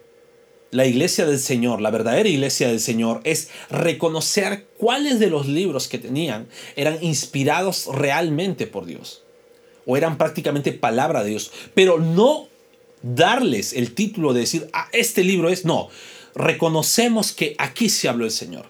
la 0.70 0.86
iglesia 0.86 1.24
del 1.26 1.38
Señor, 1.38 1.80
la 1.80 1.90
verdadera 1.90 2.28
iglesia 2.28 2.68
del 2.68 2.80
Señor, 2.80 3.20
es 3.24 3.48
reconocer 3.70 4.66
cuáles 4.76 5.18
de 5.18 5.28
los 5.28 5.48
libros 5.48 5.88
que 5.88 5.98
tenían 5.98 6.48
eran 6.76 6.98
inspirados 7.02 7.86
realmente 7.92 8.66
por 8.66 8.84
Dios. 8.84 9.22
O 9.86 9.96
eran 9.96 10.18
prácticamente 10.18 10.72
palabra 10.72 11.24
de 11.24 11.30
Dios. 11.30 11.50
Pero 11.74 11.98
no 11.98 12.48
darles 13.02 13.72
el 13.72 13.94
título 13.94 14.34
de 14.34 14.40
decir, 14.40 14.68
ah, 14.74 14.88
este 14.92 15.24
libro 15.24 15.48
es, 15.48 15.64
no. 15.64 15.88
Reconocemos 16.34 17.32
que 17.32 17.54
aquí 17.58 17.88
se 17.88 18.08
habló 18.08 18.24
el 18.24 18.30
Señor 18.30 18.66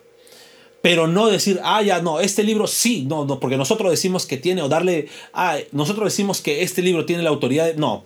pero 0.83 1.07
no 1.07 1.28
decir, 1.28 1.61
ah, 1.62 1.83
ya, 1.83 2.00
no, 2.00 2.21
este 2.21 2.42
libro 2.42 2.66
sí, 2.66 3.04
no, 3.07 3.25
no, 3.26 3.38
porque 3.38 3.57
nosotros 3.57 3.90
decimos 3.90 4.25
que 4.25 4.38
tiene, 4.38 4.62
o 4.62 4.69
darle, 4.69 5.09
ah, 5.35 5.59
nosotros 5.73 6.07
decimos 6.07 6.40
que 6.40 6.62
este 6.62 6.80
libro 6.80 7.04
tiene 7.04 7.23
la 7.23 7.28
autoridad, 7.28 7.75
no, 7.75 8.04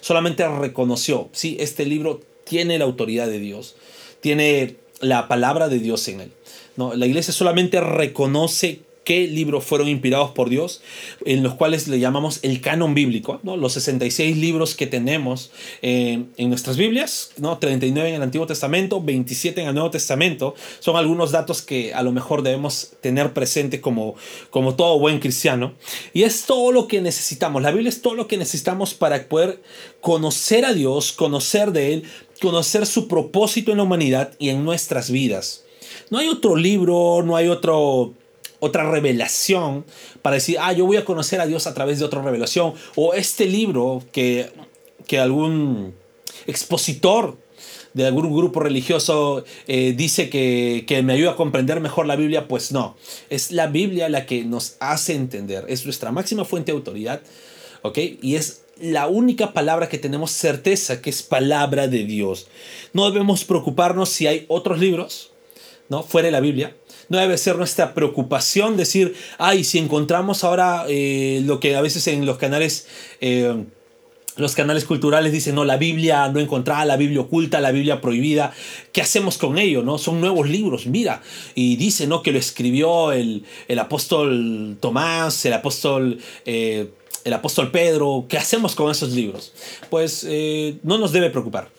solamente 0.00 0.46
reconoció, 0.48 1.28
sí, 1.32 1.56
este 1.60 1.86
libro 1.86 2.20
tiene 2.44 2.78
la 2.78 2.84
autoridad 2.84 3.26
de 3.26 3.38
Dios, 3.38 3.76
tiene 4.20 4.76
la 5.00 5.28
palabra 5.28 5.68
de 5.68 5.78
Dios 5.78 6.06
en 6.08 6.20
él. 6.20 6.32
No, 6.76 6.94
la 6.94 7.06
iglesia 7.06 7.32
solamente 7.32 7.80
reconoce 7.80 8.80
qué 9.06 9.28
libros 9.28 9.64
fueron 9.64 9.88
inspirados 9.88 10.32
por 10.32 10.50
Dios, 10.50 10.82
en 11.24 11.44
los 11.44 11.54
cuales 11.54 11.86
le 11.86 12.00
llamamos 12.00 12.40
el 12.42 12.60
canon 12.60 12.92
bíblico, 12.92 13.40
los 13.44 13.72
66 13.74 14.36
libros 14.36 14.74
que 14.74 14.88
tenemos 14.88 15.52
eh, 15.80 16.24
en 16.36 16.48
nuestras 16.48 16.76
Biblias, 16.76 17.30
¿no? 17.38 17.56
39 17.58 18.08
en 18.08 18.16
el 18.16 18.22
Antiguo 18.22 18.48
Testamento, 18.48 19.00
27 19.00 19.62
en 19.62 19.68
el 19.68 19.74
Nuevo 19.74 19.90
Testamento, 19.90 20.56
son 20.80 20.96
algunos 20.96 21.30
datos 21.30 21.62
que 21.62 21.94
a 21.94 22.02
lo 22.02 22.10
mejor 22.10 22.42
debemos 22.42 22.94
tener 23.00 23.32
presente 23.32 23.80
como, 23.80 24.16
como 24.50 24.74
todo 24.74 24.98
buen 24.98 25.20
cristiano. 25.20 25.74
Y 26.12 26.24
es 26.24 26.44
todo 26.44 26.72
lo 26.72 26.88
que 26.88 27.00
necesitamos, 27.00 27.62
la 27.62 27.70
Biblia 27.70 27.90
es 27.90 28.02
todo 28.02 28.16
lo 28.16 28.26
que 28.26 28.36
necesitamos 28.36 28.92
para 28.92 29.28
poder 29.28 29.62
conocer 30.00 30.64
a 30.64 30.72
Dios, 30.72 31.12
conocer 31.12 31.70
de 31.70 31.94
Él, 31.94 32.02
conocer 32.40 32.84
su 32.86 33.06
propósito 33.06 33.70
en 33.70 33.76
la 33.76 33.84
humanidad 33.84 34.32
y 34.40 34.48
en 34.48 34.64
nuestras 34.64 35.12
vidas. 35.12 35.62
No 36.10 36.18
hay 36.18 36.26
otro 36.26 36.56
libro, 36.56 37.22
no 37.24 37.36
hay 37.36 37.46
otro 37.46 38.14
otra 38.60 38.90
revelación 38.90 39.84
para 40.22 40.34
decir, 40.34 40.58
ah, 40.60 40.72
yo 40.72 40.86
voy 40.86 40.96
a 40.96 41.04
conocer 41.04 41.40
a 41.40 41.46
Dios 41.46 41.66
a 41.66 41.74
través 41.74 41.98
de 41.98 42.04
otra 42.04 42.22
revelación. 42.22 42.74
O 42.94 43.14
este 43.14 43.46
libro 43.46 44.02
que, 44.12 44.50
que 45.06 45.18
algún 45.18 45.94
expositor 46.46 47.36
de 47.94 48.06
algún 48.06 48.30
grupo 48.36 48.60
religioso 48.60 49.44
eh, 49.66 49.94
dice 49.96 50.28
que, 50.28 50.84
que, 50.86 51.02
me 51.02 51.14
ayuda 51.14 51.30
a 51.30 51.36
comprender 51.36 51.80
mejor 51.80 52.06
la 52.06 52.16
Biblia, 52.16 52.46
pues 52.46 52.70
no. 52.70 52.94
Es 53.30 53.52
la 53.52 53.68
Biblia 53.68 54.10
la 54.10 54.26
que 54.26 54.44
nos 54.44 54.76
hace 54.80 55.14
entender. 55.14 55.64
Es 55.68 55.84
nuestra 55.86 56.12
máxima 56.12 56.44
fuente 56.44 56.72
de 56.72 56.76
autoridad, 56.76 57.22
¿ok? 57.80 57.98
Y 58.20 58.34
es 58.34 58.64
la 58.78 59.06
única 59.06 59.54
palabra 59.54 59.88
que 59.88 59.96
tenemos 59.96 60.30
certeza 60.30 61.00
que 61.00 61.08
es 61.08 61.22
palabra 61.22 61.88
de 61.88 62.04
Dios. 62.04 62.48
No 62.92 63.10
debemos 63.10 63.44
preocuparnos 63.44 64.10
si 64.10 64.26
hay 64.26 64.44
otros 64.48 64.78
libros, 64.78 65.32
¿no? 65.88 66.02
Fuera 66.02 66.26
de 66.26 66.32
la 66.32 66.40
Biblia 66.40 66.76
no 67.08 67.18
debe 67.18 67.38
ser 67.38 67.56
nuestra 67.56 67.94
preocupación 67.94 68.76
decir, 68.76 69.14
ay, 69.38 69.64
si 69.64 69.78
encontramos 69.78 70.44
ahora 70.44 70.84
eh, 70.88 71.40
lo 71.44 71.60
que 71.60 71.76
a 71.76 71.80
veces 71.80 72.06
en 72.08 72.26
los 72.26 72.38
canales... 72.38 72.86
Eh, 73.20 73.64
los 74.36 74.54
canales 74.54 74.84
culturales 74.84 75.32
dicen, 75.32 75.54
no, 75.54 75.64
la 75.64 75.78
Biblia 75.78 76.28
no 76.28 76.40
encontrada, 76.40 76.84
la 76.84 76.98
Biblia 76.98 77.22
oculta, 77.22 77.58
la 77.58 77.72
Biblia 77.72 78.02
prohibida. 78.02 78.52
¿Qué 78.92 79.00
hacemos 79.00 79.38
con 79.38 79.56
ello? 79.56 79.82
¿no? 79.82 79.96
Son 79.96 80.20
nuevos 80.20 80.50
libros, 80.50 80.86
mira. 80.86 81.22
Y 81.54 81.76
dice 81.76 82.06
¿no? 82.06 82.22
que 82.22 82.32
lo 82.32 82.38
escribió 82.38 83.12
el, 83.12 83.46
apóstol 83.78 84.76
Tomás, 84.78 85.46
el 85.46 85.54
apóstol, 85.54 86.18
eh, 86.44 86.90
el 87.24 87.32
apóstol 87.32 87.70
Pedro. 87.70 88.26
¿Qué 88.28 88.36
hacemos 88.36 88.74
con 88.74 88.90
esos 88.90 89.12
libros? 89.12 89.54
Pues 89.88 90.28
no 90.82 90.98
nos 90.98 91.12
debe 91.12 91.30
preocupar. 91.30 91.70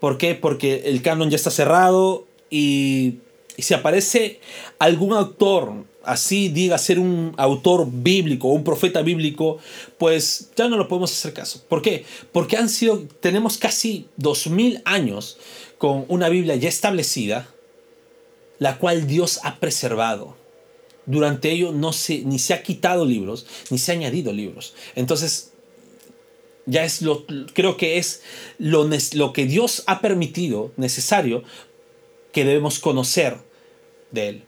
¿Por 0.00 0.18
qué? 0.18 0.34
Porque 0.34 0.82
el 0.86 1.02
canon 1.02 1.30
ya 1.30 1.36
está 1.36 1.52
cerrado 1.52 2.26
y 2.50 3.18
y 3.56 3.62
si 3.62 3.74
aparece 3.74 4.40
algún 4.78 5.12
autor, 5.12 5.84
así 6.02 6.48
diga 6.48 6.76
ser 6.78 6.98
un 6.98 7.34
autor 7.36 7.86
bíblico 7.90 8.48
un 8.48 8.64
profeta 8.64 9.02
bíblico, 9.02 9.58
pues 9.98 10.50
ya 10.56 10.68
no 10.68 10.76
lo 10.76 10.88
podemos 10.88 11.12
hacer 11.12 11.32
caso. 11.32 11.62
¿Por 11.68 11.82
qué? 11.82 12.04
Porque 12.32 12.56
han 12.56 12.68
sido, 12.68 13.02
tenemos 13.20 13.58
casi 13.58 14.08
dos 14.16 14.48
mil 14.48 14.82
años 14.84 15.38
con 15.78 16.04
una 16.08 16.28
Biblia 16.28 16.56
ya 16.56 16.68
establecida, 16.68 17.48
la 18.58 18.78
cual 18.78 19.06
Dios 19.06 19.40
ha 19.42 19.60
preservado. 19.60 20.36
Durante 21.06 21.50
ello 21.50 21.72
no 21.72 21.92
se, 21.92 22.20
ni 22.20 22.38
se 22.38 22.54
ha 22.54 22.62
quitado 22.62 23.04
libros, 23.04 23.46
ni 23.70 23.78
se 23.78 23.92
ha 23.92 23.94
añadido 23.94 24.32
libros. 24.32 24.74
Entonces, 24.94 25.52
ya 26.66 26.84
es 26.84 27.02
lo, 27.02 27.26
creo 27.52 27.76
que 27.76 27.98
es 27.98 28.22
lo, 28.58 28.88
lo 29.12 29.32
que 29.32 29.44
Dios 29.44 29.82
ha 29.86 30.00
permitido 30.00 30.72
necesario 30.76 31.44
que 32.34 32.44
debemos 32.44 32.78
conocer 32.80 33.38
de 34.10 34.28
Él. 34.28 34.44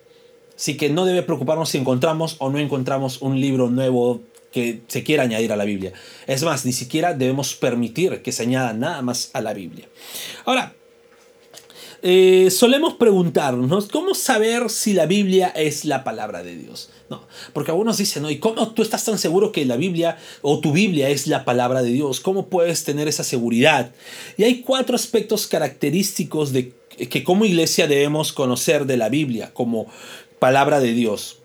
Así 0.54 0.76
que 0.76 0.90
no 0.90 1.04
debe 1.04 1.22
preocuparnos 1.22 1.70
si 1.70 1.78
encontramos 1.78 2.36
o 2.38 2.50
no 2.50 2.58
encontramos 2.58 3.22
un 3.22 3.40
libro 3.40 3.70
nuevo 3.70 4.20
que 4.52 4.80
se 4.88 5.04
quiera 5.04 5.22
añadir 5.22 5.52
a 5.52 5.56
la 5.56 5.64
Biblia. 5.64 5.92
Es 6.26 6.42
más, 6.42 6.66
ni 6.66 6.72
siquiera 6.72 7.14
debemos 7.14 7.54
permitir 7.54 8.22
que 8.22 8.32
se 8.32 8.42
añada 8.42 8.72
nada 8.72 9.02
más 9.02 9.30
a 9.34 9.40
la 9.40 9.52
Biblia. 9.52 9.86
Ahora, 10.44 10.74
eh, 12.02 12.50
solemos 12.50 12.94
preguntarnos, 12.94 13.88
¿cómo 13.88 14.14
saber 14.14 14.70
si 14.70 14.92
la 14.92 15.06
Biblia 15.06 15.48
es 15.48 15.84
la 15.84 16.04
palabra 16.04 16.42
de 16.42 16.56
Dios? 16.56 16.90
No, 17.10 17.22
porque 17.52 17.70
algunos 17.70 17.98
dicen, 17.98 18.22
¿no? 18.22 18.30
¿y 18.30 18.38
cómo 18.38 18.72
tú 18.72 18.82
estás 18.82 19.04
tan 19.04 19.18
seguro 19.18 19.52
que 19.52 19.64
la 19.64 19.76
Biblia 19.76 20.18
o 20.42 20.58
tu 20.60 20.72
Biblia 20.72 21.08
es 21.08 21.26
la 21.26 21.44
palabra 21.44 21.82
de 21.82 21.90
Dios? 21.90 22.20
¿Cómo 22.20 22.48
puedes 22.48 22.84
tener 22.84 23.08
esa 23.08 23.24
seguridad? 23.24 23.92
Y 24.36 24.44
hay 24.44 24.62
cuatro 24.62 24.96
aspectos 24.96 25.46
característicos 25.46 26.52
de 26.52 26.72
que 26.96 27.24
como 27.24 27.44
iglesia 27.44 27.86
debemos 27.86 28.32
conocer 28.32 28.86
de 28.86 28.96
la 28.96 29.08
Biblia 29.08 29.50
como 29.52 29.86
palabra 30.38 30.80
de 30.80 30.92
Dios. 30.92 31.38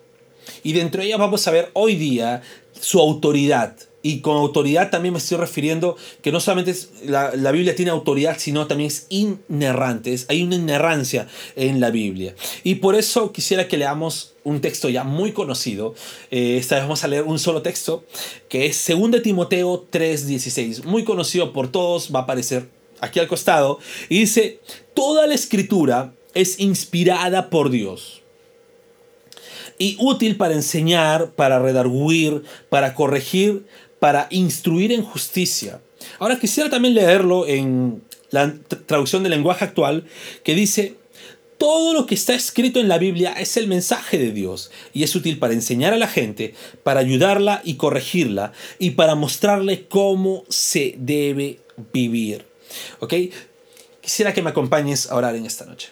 Y 0.63 0.73
dentro 0.73 1.01
de 1.01 1.07
ella 1.07 1.17
vamos 1.17 1.47
a 1.47 1.51
ver 1.51 1.69
hoy 1.73 1.95
día 1.95 2.41
su 2.79 2.99
autoridad. 2.99 3.75
Y 4.03 4.21
con 4.21 4.37
autoridad 4.37 4.89
también 4.89 5.13
me 5.13 5.19
estoy 5.19 5.37
refiriendo 5.37 5.95
que 6.23 6.31
no 6.31 6.39
solamente 6.39 6.75
la, 7.05 7.51
Biblia 7.51 7.75
tiene 7.75 7.91
autoridad, 7.91 8.37
sino 8.39 8.65
también 8.65 8.87
es 8.87 9.05
inerrante. 9.09 10.15
hay 10.27 10.41
una 10.41 10.55
inerrancia 10.55 11.27
en 11.55 11.79
la 11.79 11.91
Biblia. 11.91 12.33
Y 12.63 12.75
por 12.75 12.95
eso 12.95 13.31
quisiera 13.31 13.67
que 13.67 13.77
leamos 13.77 14.33
un 14.43 14.59
texto 14.59 14.89
ya 14.89 15.03
muy 15.03 15.33
conocido. 15.33 15.93
Eh, 16.31 16.57
esta 16.57 16.75
vez 16.75 16.85
vamos 16.85 17.03
a 17.03 17.07
leer 17.07 17.23
un 17.23 17.37
solo 17.37 17.61
texto, 17.61 18.03
que 18.49 18.65
es 18.65 18.83
2 18.87 19.21
Timoteo 19.21 19.85
3:16. 19.91 20.83
Muy 20.83 21.03
conocido 21.03 21.53
por 21.53 21.71
todos, 21.71 22.11
va 22.13 22.21
a 22.21 22.23
aparecer 22.23 22.69
aquí 23.01 23.19
al 23.19 23.27
costado, 23.27 23.79
y 24.07 24.19
dice, 24.19 24.59
toda 24.93 25.27
la 25.27 25.33
escritura 25.33 26.13
es 26.33 26.59
inspirada 26.59 27.49
por 27.49 27.69
Dios 27.69 28.21
y 29.81 29.97
útil 29.99 30.35
para 30.37 30.53
enseñar, 30.53 31.31
para 31.31 31.57
redarguir, 31.57 32.43
para 32.69 32.93
corregir, 32.93 33.65
para 33.99 34.27
instruir 34.29 34.91
en 34.91 35.01
justicia. 35.01 35.81
Ahora 36.19 36.39
quisiera 36.39 36.69
también 36.69 36.93
leerlo 36.93 37.47
en 37.47 38.03
la 38.29 38.53
traducción 38.85 39.23
del 39.23 39.31
lenguaje 39.31 39.65
actual 39.65 40.05
que 40.43 40.53
dice, 40.53 40.97
todo 41.57 41.93
lo 41.93 42.05
que 42.05 42.13
está 42.13 42.35
escrito 42.35 42.79
en 42.79 42.89
la 42.89 42.99
Biblia 42.99 43.33
es 43.33 43.57
el 43.57 43.67
mensaje 43.67 44.19
de 44.19 44.31
Dios 44.31 44.69
y 44.93 45.01
es 45.01 45.15
útil 45.15 45.39
para 45.39 45.53
enseñar 45.53 45.93
a 45.93 45.97
la 45.97 46.07
gente, 46.07 46.53
para 46.83 46.99
ayudarla 46.99 47.61
y 47.63 47.73
corregirla 47.75 48.53
y 48.77 48.91
para 48.91 49.15
mostrarle 49.15 49.87
cómo 49.87 50.43
se 50.47 50.93
debe 50.99 51.59
vivir. 51.91 52.50
¿Ok? 52.99 53.13
Quisiera 54.01 54.33
que 54.33 54.41
me 54.41 54.49
acompañes 54.49 55.09
a 55.11 55.15
orar 55.15 55.35
en 55.35 55.45
esta 55.45 55.65
noche. 55.65 55.89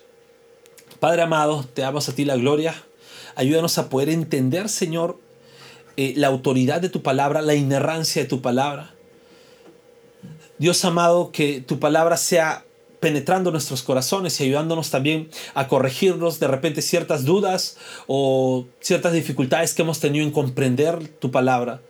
Padre 0.99 1.21
amado, 1.21 1.65
te 1.73 1.81
damos 1.81 2.09
a 2.09 2.15
ti 2.15 2.25
la 2.25 2.35
gloria. 2.35 2.75
Ayúdanos 3.35 3.77
a 3.77 3.89
poder 3.89 4.09
entender, 4.09 4.67
Señor, 4.67 5.19
eh, 5.95 6.13
la 6.17 6.27
autoridad 6.27 6.81
de 6.81 6.89
tu 6.89 7.01
palabra, 7.01 7.41
la 7.41 7.55
inerrancia 7.55 8.21
de 8.21 8.27
tu 8.27 8.41
palabra. 8.41 8.93
Dios 10.57 10.83
amado, 10.83 11.31
que 11.31 11.61
tu 11.61 11.79
palabra 11.79 12.17
sea 12.17 12.65
penetrando 12.99 13.51
nuestros 13.51 13.81
corazones 13.81 14.39
y 14.41 14.43
ayudándonos 14.43 14.89
también 14.89 15.29
a 15.53 15.67
corregirnos 15.67 16.39
de 16.39 16.47
repente 16.47 16.81
ciertas 16.81 17.23
dudas 17.23 17.77
o 18.07 18.65
ciertas 18.81 19.13
dificultades 19.13 19.73
que 19.73 19.83
hemos 19.83 19.99
tenido 19.99 20.25
en 20.25 20.31
comprender 20.31 21.07
tu 21.07 21.31
palabra. 21.31 21.81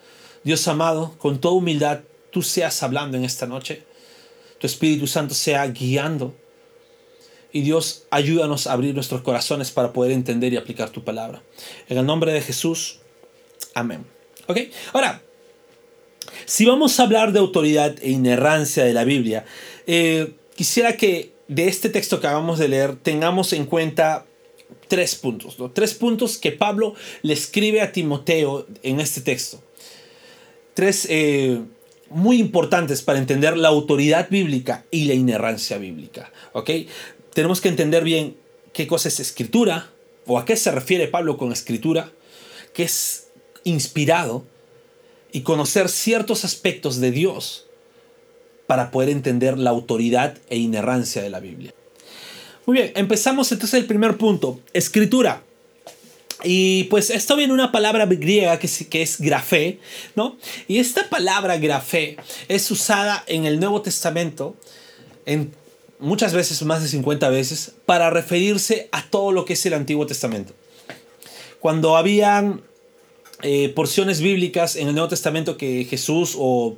Dios 0.43 0.67
amado, 0.67 1.15
con 1.17 1.39
toda 1.39 1.55
humildad, 1.55 2.01
tú 2.31 2.43
seas 2.43 2.84
hablando 2.84 3.17
en 3.17 3.25
esta 3.25 3.48
noche 3.48 3.88
tu 4.59 4.67
Espíritu 4.67 5.07
Santo 5.07 5.33
sea 5.33 5.65
guiando. 5.67 6.35
Y 7.51 7.61
Dios, 7.61 8.05
ayúdanos 8.11 8.67
a 8.67 8.73
abrir 8.73 8.93
nuestros 8.93 9.21
corazones 9.21 9.71
para 9.71 9.91
poder 9.91 10.11
entender 10.11 10.53
y 10.53 10.57
aplicar 10.57 10.91
tu 10.91 11.03
palabra. 11.03 11.41
En 11.87 11.97
el 11.97 12.05
nombre 12.05 12.31
de 12.31 12.41
Jesús, 12.41 12.99
amén. 13.73 14.05
¿Ok? 14.47 14.59
Ahora, 14.93 15.23
si 16.45 16.65
vamos 16.65 16.99
a 16.99 17.03
hablar 17.03 17.31
de 17.31 17.39
autoridad 17.39 17.95
e 18.01 18.11
inerrancia 18.11 18.83
de 18.83 18.93
la 18.93 19.03
Biblia, 19.03 19.45
eh, 19.87 20.33
quisiera 20.55 20.95
que 20.95 21.33
de 21.47 21.67
este 21.67 21.89
texto 21.89 22.19
que 22.19 22.27
acabamos 22.27 22.59
de 22.59 22.67
leer 22.67 22.95
tengamos 22.95 23.53
en 23.53 23.65
cuenta 23.65 24.25
tres 24.87 25.15
puntos, 25.15 25.57
tres 25.73 25.93
puntos 25.93 26.37
que 26.37 26.51
Pablo 26.51 26.95
le 27.21 27.33
escribe 27.33 27.81
a 27.81 27.91
Timoteo 27.91 28.67
en 28.83 28.99
este 28.99 29.21
texto. 29.21 29.61
Tres 30.73 31.07
eh, 31.09 31.61
muy 32.09 32.39
importantes 32.39 33.01
para 33.01 33.19
entender 33.19 33.57
la 33.57 33.67
autoridad 33.67 34.29
bíblica 34.29 34.85
y 34.91 35.05
la 35.05 35.13
inerrancia 35.13 35.77
bíblica. 35.77 36.31
¿ok? 36.53 36.69
Tenemos 37.33 37.61
que 37.61 37.69
entender 37.69 38.03
bien 38.03 38.35
qué 38.73 38.87
cosa 38.87 39.09
es 39.09 39.19
escritura 39.19 39.91
o 40.25 40.37
a 40.37 40.45
qué 40.45 40.55
se 40.55 40.71
refiere 40.71 41.07
Pablo 41.07 41.37
con 41.37 41.51
escritura, 41.51 42.11
que 42.73 42.83
es 42.83 43.27
inspirado 43.63 44.45
y 45.31 45.41
conocer 45.41 45.89
ciertos 45.89 46.45
aspectos 46.45 46.99
de 46.99 47.11
Dios 47.11 47.67
para 48.67 48.91
poder 48.91 49.09
entender 49.09 49.57
la 49.57 49.71
autoridad 49.71 50.37
e 50.49 50.57
inerrancia 50.57 51.21
de 51.21 51.29
la 51.29 51.39
Biblia. 51.39 51.73
Muy 52.65 52.77
bien, 52.77 52.91
empezamos 52.95 53.51
entonces 53.51 53.79
el 53.79 53.87
primer 53.87 54.17
punto, 54.17 54.59
escritura. 54.73 55.43
Y 56.43 56.86
pues 56.86 57.10
esto 57.10 57.36
viene 57.36 57.53
una 57.53 57.72
palabra 57.72 58.05
griega 58.05 58.60
que 58.60 58.67
es, 58.67 58.88
que 58.89 59.01
es 59.01 59.19
grafé, 59.19 59.79
¿no? 60.15 60.38
Y 60.67 60.79
esta 60.79 61.10
palabra 61.10 61.58
grafé 61.58 62.17
es 62.48 62.72
usada 62.72 63.24
en 63.27 63.46
el 63.46 63.60
Nuevo 63.60 63.81
Testamento 63.81 64.55
en 65.25 65.53
muchas 66.00 66.34
veces, 66.34 66.62
más 66.63 66.81
de 66.81 66.88
50 66.88 67.29
veces, 67.29 67.74
para 67.86 68.10
referirse 68.10 68.88
a 68.91 69.03
todo 69.10 69.31
lo 69.31 69.46
que 69.46 69.53
es 69.53 69.65
el 69.65 69.74
Antiguo 69.74 70.05
Testamento. 70.05 70.53
cuando 71.60 71.98
habían 71.98 72.62
eh, 73.41 73.69
porciones 73.69 74.22
bíblicas 74.22 74.77
en 74.77 74.88
el 74.88 74.93
Nuevo 74.93 75.10
Testamento 75.10 75.58
que 75.58 75.86
Jesús 75.89 76.36
o, 76.38 76.77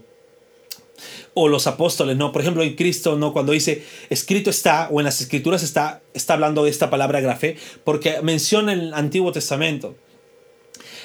o 1.33 1.47
los 1.47 1.67
apóstoles, 1.67 2.17
¿no? 2.17 2.31
Por 2.31 2.41
ejemplo, 2.41 2.63
en 2.63 2.75
Cristo, 2.75 3.15
¿no? 3.17 3.33
Cuando 3.33 3.53
dice 3.53 3.83
escrito 4.09 4.50
está 4.50 4.89
o 4.91 5.00
en 5.00 5.05
las 5.05 5.21
escrituras 5.21 5.63
está, 5.63 6.01
está 6.13 6.33
hablando 6.33 6.63
de 6.63 6.69
esta 6.69 6.89
palabra 6.89 7.21
grafé 7.21 7.57
porque 7.83 8.21
menciona 8.21 8.73
el 8.73 8.93
Antiguo 8.93 9.31
Testamento. 9.31 9.95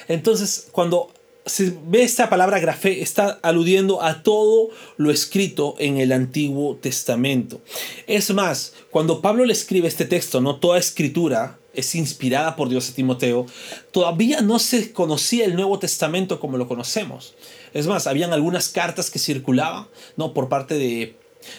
Entonces, 0.08 0.68
cuando 0.72 1.10
se 1.46 1.72
ve 1.86 2.02
esta 2.02 2.28
palabra 2.28 2.58
grafé, 2.58 3.02
está 3.02 3.38
aludiendo 3.42 4.02
a 4.02 4.24
todo 4.24 4.70
lo 4.96 5.12
escrito 5.12 5.76
en 5.78 5.98
el 5.98 6.10
Antiguo 6.10 6.76
Testamento. 6.76 7.60
Es 8.08 8.32
más, 8.34 8.74
cuando 8.90 9.22
Pablo 9.22 9.44
le 9.44 9.52
escribe 9.52 9.86
este 9.86 10.06
texto, 10.06 10.40
no 10.40 10.56
toda 10.56 10.78
escritura 10.78 11.60
es 11.72 11.94
inspirada 11.94 12.56
por 12.56 12.68
Dios 12.68 12.90
a 12.90 12.94
Timoteo, 12.94 13.46
todavía 13.92 14.40
no 14.40 14.58
se 14.58 14.92
conocía 14.92 15.44
el 15.44 15.54
Nuevo 15.54 15.78
Testamento 15.78 16.40
como 16.40 16.56
lo 16.56 16.66
conocemos. 16.66 17.34
Es 17.76 17.86
más, 17.86 18.06
habían 18.06 18.32
algunas 18.32 18.70
cartas 18.70 19.10
que 19.10 19.18
circulaban, 19.18 19.86
¿no? 20.16 20.32
Por 20.32 20.48
parte 20.48 20.78
de, 20.78 21.16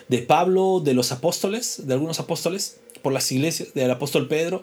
de 0.07 0.17
Pablo, 0.19 0.81
de 0.83 0.95
los 0.95 1.11
apóstoles, 1.11 1.85
de 1.85 1.93
algunos 1.93 2.19
apóstoles, 2.19 2.79
por 3.03 3.13
las 3.13 3.31
iglesias 3.31 3.75
del 3.75 3.91
apóstol 3.91 4.27
Pedro, 4.27 4.61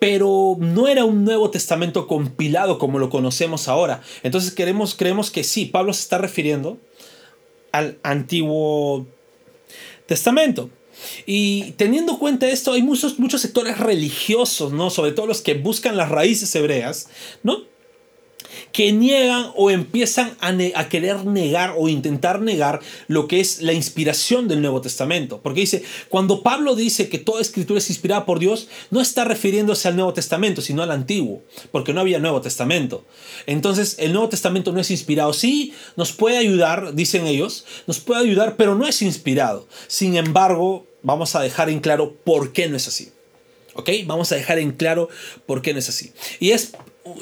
pero 0.00 0.56
no 0.58 0.88
era 0.88 1.04
un 1.04 1.24
Nuevo 1.24 1.50
Testamento 1.50 2.08
compilado 2.08 2.78
como 2.78 2.98
lo 2.98 3.10
conocemos 3.10 3.68
ahora. 3.68 4.02
Entonces 4.24 4.52
queremos, 4.52 4.96
creemos 4.96 5.30
que 5.30 5.44
sí, 5.44 5.66
Pablo 5.66 5.92
se 5.92 6.02
está 6.02 6.18
refiriendo 6.18 6.78
al 7.70 7.98
Antiguo 8.02 9.06
Testamento. 10.06 10.68
Y 11.26 11.72
teniendo 11.76 12.14
en 12.14 12.18
cuenta 12.18 12.48
esto, 12.48 12.72
hay 12.72 12.82
muchos, 12.82 13.20
muchos 13.20 13.40
sectores 13.40 13.78
religiosos, 13.78 14.72
¿no? 14.72 14.90
Sobre 14.90 15.12
todo 15.12 15.28
los 15.28 15.42
que 15.42 15.54
buscan 15.54 15.96
las 15.96 16.08
raíces 16.08 16.52
hebreas, 16.56 17.08
¿no? 17.44 17.62
Que 18.72 18.92
niegan 18.92 19.52
o 19.56 19.70
empiezan 19.70 20.36
a, 20.40 20.88
querer 20.88 21.24
negar 21.24 21.74
o 21.76 21.88
intentar 21.88 22.40
negar 22.40 22.80
lo 23.06 23.28
que 23.28 23.40
es 23.40 23.62
la 23.62 23.72
inspiración 23.72 24.48
del 24.48 24.60
Nuevo 24.60 24.80
Testamento. 24.80 25.40
Porque 25.42 25.60
dice, 25.60 25.82
cuando 26.08 26.42
Pablo 26.42 26.74
dice 26.74 27.08
que 27.08 27.18
toda 27.18 27.40
escritura 27.40 27.78
es 27.78 27.90
inspirada 27.90 28.24
por 28.24 28.38
Dios, 28.38 28.68
no 28.90 29.00
está 29.00 29.24
refiriéndose 29.24 29.88
al 29.88 29.96
Nuevo 29.96 30.12
Testamento, 30.12 30.62
sino 30.62 30.82
al 30.82 30.90
Antiguo, 30.90 31.42
porque 31.70 31.92
no 31.92 32.00
había 32.00 32.18
Nuevo 32.18 32.40
Testamento. 32.40 33.04
Entonces, 33.46 33.96
el 33.98 34.12
Nuevo 34.12 34.28
Testamento 34.28 34.72
no 34.72 34.80
es 34.80 34.90
inspirado. 34.90 35.32
Sí, 35.32 35.72
nos 35.96 36.12
puede 36.12 36.38
ayudar, 36.38 36.94
dicen 36.94 37.26
ellos, 37.26 37.64
nos 37.86 38.00
puede 38.00 38.20
ayudar, 38.20 38.56
pero 38.56 38.74
no 38.74 38.86
es 38.86 39.02
inspirado. 39.02 39.66
Sin 39.86 40.16
embargo, 40.16 40.86
vamos 41.02 41.34
a 41.34 41.40
dejar 41.40 41.70
en 41.70 41.80
claro 41.80 42.14
por 42.24 42.52
qué 42.52 42.68
no 42.68 42.76
es 42.76 42.88
así. 42.88 43.10
¿Ok? 43.74 43.90
Vamos 44.06 44.32
a 44.32 44.34
dejar 44.34 44.58
en 44.58 44.72
claro 44.72 45.08
por 45.46 45.62
qué 45.62 45.72
no 45.72 45.78
es 45.78 45.88
así. 45.88 46.12
Y 46.40 46.50
es, 46.50 46.72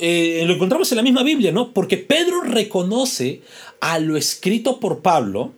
eh, 0.01 0.45
lo 0.47 0.55
encontramos 0.55 0.91
en 0.93 0.97
la 0.97 1.03
misma 1.03 1.23
Biblia, 1.23 1.53
¿no? 1.53 1.73
Porque 1.73 1.97
Pedro 1.97 2.43
reconoce 2.43 3.43
a 3.81 3.99
lo 3.99 4.17
escrito 4.17 4.81
por 4.81 5.01
Pablo, 5.03 5.53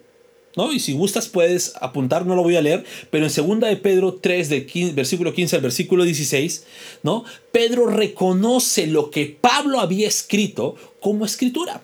¿no? 0.57 0.73
Y 0.73 0.81
si 0.81 0.93
gustas 0.93 1.29
puedes 1.29 1.75
apuntar, 1.81 2.27
no 2.27 2.35
lo 2.35 2.43
voy 2.43 2.57
a 2.57 2.63
leer, 2.63 2.85
pero 3.11 3.27
en 3.27 3.33
2 3.33 3.61
de 3.61 3.77
Pedro 3.77 4.15
3, 4.15 4.49
de 4.49 4.93
versículo 4.95 5.33
15 5.33 5.57
al 5.57 5.63
versículo 5.63 6.05
16, 6.05 6.67
¿no? 7.03 7.25
Pedro 7.53 7.87
reconoce 7.87 8.87
lo 8.87 9.11
que 9.11 9.39
Pablo 9.41 9.81
había 9.81 10.09
escrito 10.09 10.75
como 11.01 11.25
escritura 11.25 11.83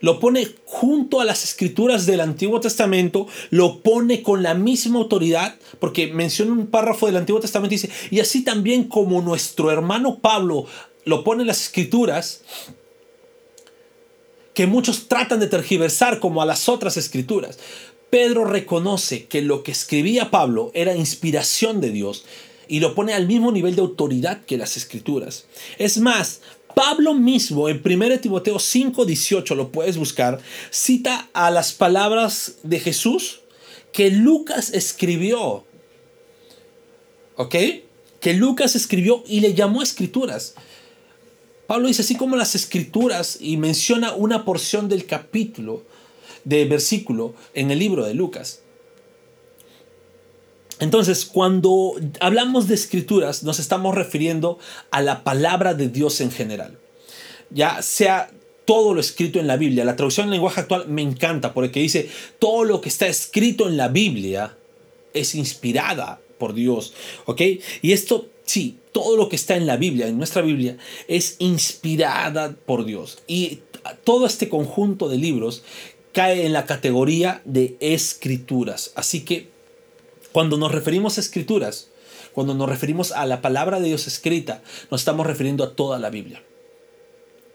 lo 0.00 0.20
pone 0.20 0.48
junto 0.64 1.20
a 1.20 1.24
las 1.24 1.44
escrituras 1.44 2.06
del 2.06 2.20
Antiguo 2.20 2.60
Testamento, 2.60 3.26
lo 3.50 3.80
pone 3.80 4.22
con 4.22 4.42
la 4.42 4.54
misma 4.54 4.98
autoridad, 4.98 5.56
porque 5.80 6.08
menciona 6.08 6.52
un 6.52 6.66
párrafo 6.66 7.06
del 7.06 7.16
Antiguo 7.16 7.40
Testamento 7.40 7.74
y 7.74 7.78
dice, 7.78 7.90
y 8.10 8.20
así 8.20 8.44
también 8.44 8.84
como 8.84 9.22
nuestro 9.22 9.70
hermano 9.70 10.18
Pablo 10.18 10.66
lo 11.06 11.24
pone 11.24 11.42
en 11.42 11.46
las 11.46 11.62
escrituras, 11.62 12.42
que 14.52 14.66
muchos 14.66 15.08
tratan 15.08 15.40
de 15.40 15.46
tergiversar 15.46 16.18
como 16.18 16.42
a 16.42 16.46
las 16.46 16.68
otras 16.68 16.96
escrituras. 16.96 17.58
Pedro 18.10 18.44
reconoce 18.44 19.26
que 19.26 19.40
lo 19.40 19.62
que 19.62 19.72
escribía 19.72 20.30
Pablo 20.30 20.70
era 20.74 20.96
inspiración 20.96 21.80
de 21.80 21.90
Dios 21.90 22.24
y 22.68 22.80
lo 22.80 22.94
pone 22.94 23.14
al 23.14 23.26
mismo 23.26 23.52
nivel 23.52 23.76
de 23.76 23.82
autoridad 23.82 24.44
que 24.44 24.58
las 24.58 24.76
escrituras. 24.76 25.46
Es 25.78 25.98
más, 25.98 26.40
Pablo 26.74 27.14
mismo 27.14 27.68
en 27.68 27.80
1 27.84 28.20
Timoteo 28.20 28.58
5:18, 28.58 29.54
lo 29.54 29.70
puedes 29.70 29.96
buscar, 29.96 30.40
cita 30.70 31.28
a 31.32 31.50
las 31.50 31.72
palabras 31.72 32.56
de 32.64 32.80
Jesús 32.80 33.42
que 33.92 34.10
Lucas 34.10 34.72
escribió. 34.72 35.64
¿Ok? 37.36 37.54
Que 38.20 38.34
Lucas 38.34 38.74
escribió 38.74 39.22
y 39.26 39.40
le 39.40 39.54
llamó 39.54 39.82
escrituras. 39.82 40.54
Pablo 41.66 41.88
dice 41.88 42.02
así 42.02 42.16
como 42.16 42.36
las 42.36 42.54
escrituras 42.54 43.38
y 43.40 43.56
menciona 43.56 44.14
una 44.14 44.44
porción 44.44 44.88
del 44.88 45.06
capítulo, 45.06 45.82
de 46.44 46.64
versículo 46.64 47.34
en 47.54 47.70
el 47.70 47.78
libro 47.78 48.04
de 48.04 48.14
Lucas. 48.14 48.60
Entonces, 50.78 51.24
cuando 51.24 51.94
hablamos 52.20 52.68
de 52.68 52.74
escrituras, 52.74 53.42
nos 53.42 53.58
estamos 53.58 53.94
refiriendo 53.94 54.58
a 54.90 55.00
la 55.00 55.24
palabra 55.24 55.74
de 55.74 55.88
Dios 55.88 56.20
en 56.20 56.30
general. 56.30 56.78
Ya 57.50 57.80
sea 57.82 58.30
todo 58.66 58.92
lo 58.92 59.00
escrito 59.00 59.40
en 59.40 59.46
la 59.46 59.56
Biblia. 59.56 59.84
La 59.84 59.96
traducción 59.96 60.26
en 60.26 60.32
lenguaje 60.32 60.60
actual 60.60 60.86
me 60.88 61.02
encanta 61.02 61.54
porque 61.54 61.80
dice, 61.80 62.10
todo 62.38 62.64
lo 62.64 62.80
que 62.80 62.90
está 62.90 63.06
escrito 63.06 63.68
en 63.68 63.76
la 63.76 63.88
Biblia 63.88 64.56
es 65.14 65.34
inspirada 65.34 66.20
por 66.38 66.52
Dios. 66.52 66.92
¿Ok? 67.24 67.40
Y 67.80 67.92
esto, 67.92 68.28
sí, 68.46 68.78
todo 68.92 69.16
lo 69.16 69.28
que 69.28 69.36
está 69.36 69.56
en 69.56 69.66
la 69.66 69.76
Biblia, 69.76 70.06
en 70.06 70.16
nuestra 70.16 70.40
Biblia, 70.40 70.78
es 71.06 71.36
inspirada 71.38 72.56
por 72.64 72.86
Dios. 72.86 73.18
Y 73.26 73.60
todo 74.04 74.26
este 74.26 74.48
conjunto 74.48 75.08
de 75.08 75.18
libros 75.18 75.62
cae 76.12 76.46
en 76.46 76.54
la 76.54 76.64
categoría 76.64 77.42
de 77.44 77.76
escrituras. 77.80 78.92
Así 78.94 79.20
que 79.20 79.50
cuando 80.32 80.56
nos 80.56 80.72
referimos 80.72 81.18
a 81.18 81.20
escrituras, 81.20 81.88
cuando 82.32 82.54
nos 82.54 82.68
referimos 82.68 83.12
a 83.12 83.26
la 83.26 83.42
palabra 83.42 83.80
de 83.80 83.88
Dios 83.88 84.06
escrita, 84.06 84.62
nos 84.90 85.00
estamos 85.00 85.26
refiriendo 85.26 85.64
a 85.64 85.74
toda 85.74 85.98
la 85.98 86.10
Biblia. 86.10 86.42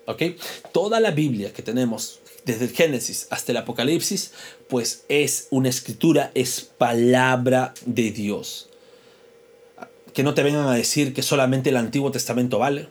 ¿Ok? 0.07 0.23
Toda 0.71 0.99
la 0.99 1.11
Biblia 1.11 1.53
que 1.53 1.61
tenemos, 1.61 2.19
desde 2.45 2.65
el 2.65 2.71
Génesis 2.71 3.27
hasta 3.29 3.51
el 3.51 3.57
Apocalipsis, 3.57 4.31
pues 4.67 5.05
es 5.07 5.47
una 5.51 5.69
escritura, 5.69 6.31
es 6.33 6.61
palabra 6.61 7.73
de 7.85 8.11
Dios. 8.11 8.70
Que 10.13 10.23
no 10.23 10.33
te 10.33 10.43
vengan 10.43 10.67
a 10.67 10.73
decir 10.73 11.13
que 11.13 11.21
solamente 11.21 11.69
el 11.69 11.77
Antiguo 11.77 12.11
Testamento 12.11 12.59
vale, 12.59 12.87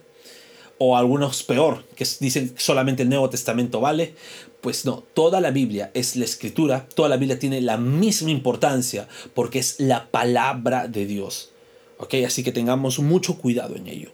o 0.78 0.96
algunos 0.96 1.42
peor, 1.42 1.84
que 1.94 2.06
dicen 2.20 2.54
solamente 2.56 3.02
el 3.02 3.10
Nuevo 3.10 3.28
Testamento 3.28 3.80
vale, 3.80 4.14
pues 4.60 4.84
no, 4.84 5.04
toda 5.14 5.40
la 5.40 5.50
Biblia 5.50 5.90
es 5.94 6.16
la 6.16 6.24
escritura, 6.24 6.86
toda 6.94 7.08
la 7.08 7.16
Biblia 7.16 7.38
tiene 7.38 7.60
la 7.60 7.76
misma 7.76 8.30
importancia 8.30 9.08
porque 9.34 9.58
es 9.58 9.78
la 9.78 10.10
palabra 10.10 10.88
de 10.88 11.06
Dios. 11.06 11.50
¿Ok? 11.98 12.14
Así 12.26 12.42
que 12.42 12.52
tengamos 12.52 12.98
mucho 12.98 13.36
cuidado 13.36 13.76
en 13.76 13.86
ello. 13.86 14.10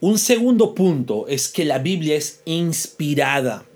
Un 0.00 0.18
segundo 0.18 0.74
punto 0.74 1.26
es 1.28 1.48
que 1.48 1.64
la 1.64 1.78
Biblia 1.78 2.16
es 2.16 2.40
inspirada. 2.46 3.66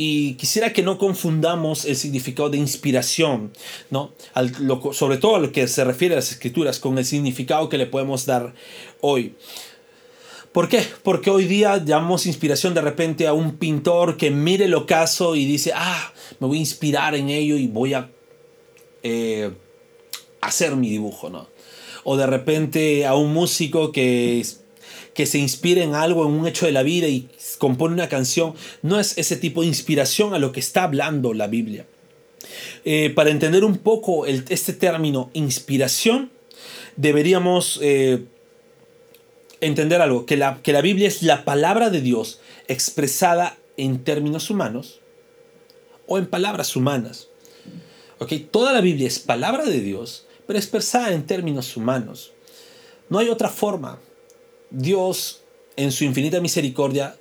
Y 0.00 0.34
quisiera 0.34 0.72
que 0.72 0.84
no 0.84 0.96
confundamos 0.96 1.84
el 1.84 1.96
significado 1.96 2.48
de 2.50 2.56
inspiración, 2.56 3.52
¿no? 3.90 4.14
sobre 4.92 5.16
todo 5.16 5.34
a 5.34 5.38
lo 5.40 5.50
que 5.50 5.66
se 5.66 5.84
refiere 5.84 6.14
a 6.14 6.18
las 6.18 6.30
escrituras, 6.30 6.78
con 6.78 6.96
el 6.98 7.04
significado 7.04 7.68
que 7.68 7.78
le 7.78 7.86
podemos 7.86 8.24
dar 8.24 8.54
hoy. 9.00 9.34
¿Por 10.52 10.68
qué? 10.68 10.82
Porque 11.02 11.30
hoy 11.30 11.46
día 11.46 11.82
llamamos 11.84 12.26
inspiración 12.26 12.74
de 12.74 12.80
repente 12.80 13.26
a 13.26 13.32
un 13.32 13.56
pintor 13.56 14.16
que 14.16 14.30
mire 14.30 14.66
el 14.66 14.74
ocaso 14.74 15.34
y 15.34 15.44
dice, 15.44 15.72
ah, 15.74 16.12
me 16.38 16.46
voy 16.46 16.58
a 16.58 16.60
inspirar 16.60 17.16
en 17.16 17.28
ello 17.28 17.56
y 17.56 17.66
voy 17.66 17.94
a 17.94 18.08
eh, 19.02 19.50
hacer 20.40 20.76
mi 20.76 20.90
dibujo, 20.90 21.28
¿no? 21.28 21.48
O 22.04 22.16
de 22.16 22.26
repente 22.26 23.04
a 23.04 23.16
un 23.16 23.32
músico 23.32 23.90
que, 23.90 24.44
que 25.18 25.26
se 25.26 25.38
inspire 25.38 25.82
en 25.82 25.96
algo, 25.96 26.24
en 26.24 26.30
un 26.30 26.46
hecho 26.46 26.66
de 26.66 26.70
la 26.70 26.84
vida 26.84 27.08
y 27.08 27.28
compone 27.58 27.92
una 27.92 28.08
canción. 28.08 28.54
No 28.82 29.00
es 29.00 29.18
ese 29.18 29.36
tipo 29.36 29.62
de 29.62 29.66
inspiración 29.66 30.32
a 30.32 30.38
lo 30.38 30.52
que 30.52 30.60
está 30.60 30.84
hablando 30.84 31.34
la 31.34 31.48
Biblia. 31.48 31.86
Eh, 32.84 33.10
para 33.10 33.30
entender 33.30 33.64
un 33.64 33.78
poco 33.78 34.26
este 34.26 34.72
término 34.74 35.30
inspiración, 35.32 36.30
deberíamos... 36.94 37.80
Eh, 37.82 38.26
entender 39.60 40.00
algo, 40.00 40.24
que 40.24 40.36
la, 40.36 40.60
que 40.62 40.72
la 40.72 40.82
Biblia 40.82 41.08
es 41.08 41.24
la 41.24 41.44
palabra 41.44 41.90
de 41.90 42.00
Dios 42.00 42.40
expresada 42.68 43.58
en 43.76 44.04
términos 44.04 44.50
humanos 44.50 45.00
o 46.06 46.18
en 46.18 46.26
palabras 46.26 46.76
humanas. 46.76 47.26
Toda 48.52 48.72
la 48.72 48.80
Biblia 48.80 49.08
es 49.08 49.18
palabra 49.18 49.64
de 49.64 49.80
Dios, 49.80 50.26
pero 50.46 50.60
expresada 50.60 51.12
en 51.12 51.26
términos 51.26 51.76
humanos. 51.76 52.30
No 53.08 53.18
hay 53.18 53.30
otra 53.30 53.48
forma. 53.48 53.98
Dios, 54.70 55.42
en 55.76 55.92
su 55.92 56.04
infinita 56.04 56.40
misericordia, 56.40 57.16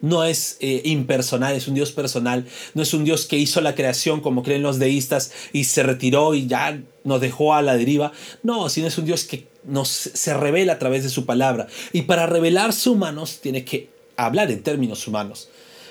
no 0.00 0.24
es 0.24 0.56
eh, 0.60 0.82
impersonal, 0.84 1.54
es 1.54 1.68
un 1.68 1.74
Dios 1.74 1.92
personal, 1.92 2.46
no 2.74 2.82
es 2.82 2.92
un 2.92 3.04
Dios 3.04 3.24
que 3.26 3.38
hizo 3.38 3.60
la 3.60 3.74
creación 3.74 4.20
como 4.20 4.42
creen 4.42 4.62
los 4.62 4.78
deístas 4.78 5.32
y 5.52 5.64
se 5.64 5.84
retiró 5.84 6.34
y 6.34 6.46
ya 6.48 6.82
nos 7.04 7.20
dejó 7.20 7.54
a 7.54 7.62
la 7.62 7.76
deriva, 7.76 8.12
no, 8.42 8.68
sino 8.68 8.88
es 8.88 8.98
un 8.98 9.06
Dios 9.06 9.24
que 9.24 9.46
nos 9.64 9.88
se 9.88 10.34
revela 10.34 10.74
a 10.74 10.78
través 10.80 11.04
de 11.04 11.08
su 11.08 11.24
palabra 11.24 11.68
y 11.92 12.02
para 12.02 12.26
revelarse 12.26 12.90
humanos 12.90 13.38
tiene 13.40 13.64
que 13.64 13.90
hablar 14.16 14.50
en 14.50 14.62
términos 14.62 15.06
humanos. 15.06 15.48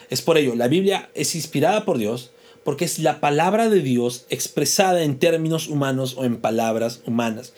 Es 0.10 0.22
por 0.22 0.38
ello, 0.38 0.56
la 0.56 0.68
Biblia 0.68 1.10
es 1.16 1.36
inspirada 1.36 1.86
por 1.86 1.98
Dios 1.98 2.32
porque 2.64 2.86
es 2.86 3.00
la 3.00 3.20
palabra 3.20 3.70
de 3.70 3.82
Dios 3.82 4.26
expresada 4.30 5.04
en 5.04 5.20
términos 5.20 5.68
humanos 5.68 6.16
o 6.18 6.26
en 6.26 6.38
palabras 6.38 7.02
humanas. 7.06 7.54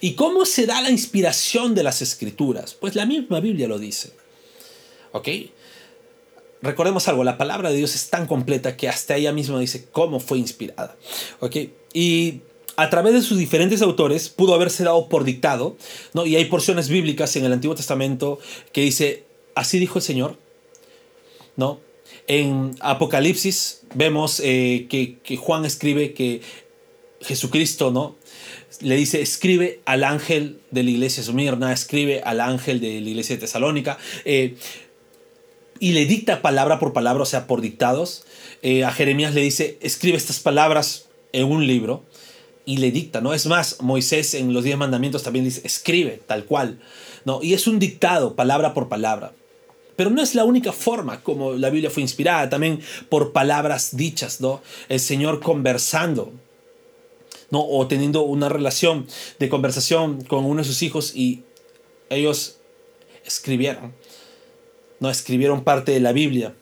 ¿Y 0.00 0.14
cómo 0.14 0.44
se 0.44 0.66
da 0.66 0.80
la 0.80 0.90
inspiración 0.90 1.74
de 1.74 1.82
las 1.82 2.02
escrituras? 2.02 2.74
Pues 2.74 2.94
la 2.94 3.06
misma 3.06 3.40
Biblia 3.40 3.68
lo 3.68 3.78
dice. 3.78 4.12
¿Ok? 5.12 5.28
recordemos 6.64 7.06
algo, 7.08 7.24
la 7.24 7.36
palabra 7.38 7.70
de 7.70 7.76
Dios 7.76 7.94
es 7.94 8.08
tan 8.10 8.26
completa 8.26 8.76
que 8.76 8.88
hasta 8.88 9.16
ella 9.16 9.32
misma 9.32 9.60
dice 9.60 9.86
cómo 9.92 10.18
fue 10.18 10.38
inspirada. 10.38 10.96
¿ok? 11.40 11.56
Y 11.92 12.40
a 12.76 12.90
través 12.90 13.12
de 13.12 13.22
sus 13.22 13.38
diferentes 13.38 13.82
autores 13.82 14.28
pudo 14.28 14.54
haberse 14.54 14.82
dado 14.82 15.08
por 15.08 15.24
dictado, 15.24 15.76
¿no? 16.12 16.26
Y 16.26 16.36
hay 16.36 16.46
porciones 16.46 16.88
bíblicas 16.88 17.36
en 17.36 17.44
el 17.44 17.52
Antiguo 17.52 17.76
Testamento 17.76 18.38
que 18.72 18.80
dice, 18.80 19.24
así 19.54 19.78
dijo 19.78 19.98
el 19.98 20.02
Señor, 20.02 20.38
¿no? 21.56 21.80
En 22.26 22.74
Apocalipsis 22.80 23.82
vemos 23.94 24.40
eh, 24.42 24.86
que, 24.88 25.36
Juan 25.36 25.64
escribe 25.64 26.14
que 26.14 26.40
Jesucristo, 27.20 27.90
¿no? 27.90 28.16
Le 28.80 28.96
dice, 28.96 29.20
escribe 29.20 29.80
al 29.84 30.04
ángel 30.04 30.60
de 30.70 30.82
la 30.82 30.90
iglesia 30.90 31.22
de 31.22 31.26
Sumirna, 31.26 31.72
escribe 31.72 32.22
al 32.22 32.40
ángel 32.40 32.80
de 32.80 33.00
la 33.00 33.08
iglesia 33.08 33.36
de 33.36 33.40
Tesalónica. 33.40 33.98
Eh, 34.24 34.56
y 35.78 35.92
le 35.92 36.06
dicta 36.06 36.40
palabra 36.40 36.78
por 36.78 36.92
palabra, 36.92 37.22
o 37.22 37.26
sea, 37.26 37.46
por 37.46 37.60
dictados. 37.60 38.24
Eh, 38.62 38.84
a 38.84 38.92
Jeremías 38.92 39.34
le 39.34 39.42
dice, 39.42 39.78
escribe 39.82 40.16
estas 40.16 40.40
palabras 40.40 41.08
en 41.32 41.44
un 41.44 41.66
libro 41.66 42.04
y 42.64 42.78
le 42.78 42.90
dicta, 42.90 43.20
¿no? 43.20 43.34
Es 43.34 43.46
más, 43.46 43.82
Moisés 43.82 44.34
en 44.34 44.54
los 44.54 44.64
diez 44.64 44.78
mandamientos 44.78 45.22
también 45.22 45.44
dice, 45.44 45.60
escribe 45.64 46.22
tal 46.26 46.46
cual, 46.46 46.80
¿no? 47.24 47.42
Y 47.42 47.52
es 47.52 47.66
un 47.66 47.78
dictado, 47.78 48.34
palabra 48.34 48.72
por 48.72 48.88
palabra. 48.88 49.32
Pero 49.96 50.10
no 50.10 50.22
es 50.22 50.34
la 50.34 50.44
única 50.44 50.72
forma 50.72 51.22
como 51.22 51.52
la 51.52 51.70
Biblia 51.70 51.90
fue 51.90 52.02
inspirada, 52.02 52.48
también 52.48 52.80
por 53.08 53.32
palabras 53.32 53.96
dichas, 53.96 54.40
¿no? 54.40 54.62
El 54.88 55.00
Señor 55.00 55.40
conversando, 55.40 56.32
¿no? 57.50 57.64
O 57.64 57.86
teniendo 57.86 58.22
una 58.22 58.48
relación 58.48 59.06
de 59.38 59.48
conversación 59.48 60.24
con 60.24 60.44
uno 60.44 60.62
de 60.62 60.68
sus 60.68 60.82
hijos 60.82 61.14
y 61.14 61.44
ellos 62.10 62.56
escribieron 63.24 63.92
no 65.04 65.10
escribieron 65.10 65.64
parte 65.64 65.92
de 65.92 66.00
la 66.00 66.12
Biblia, 66.12 66.54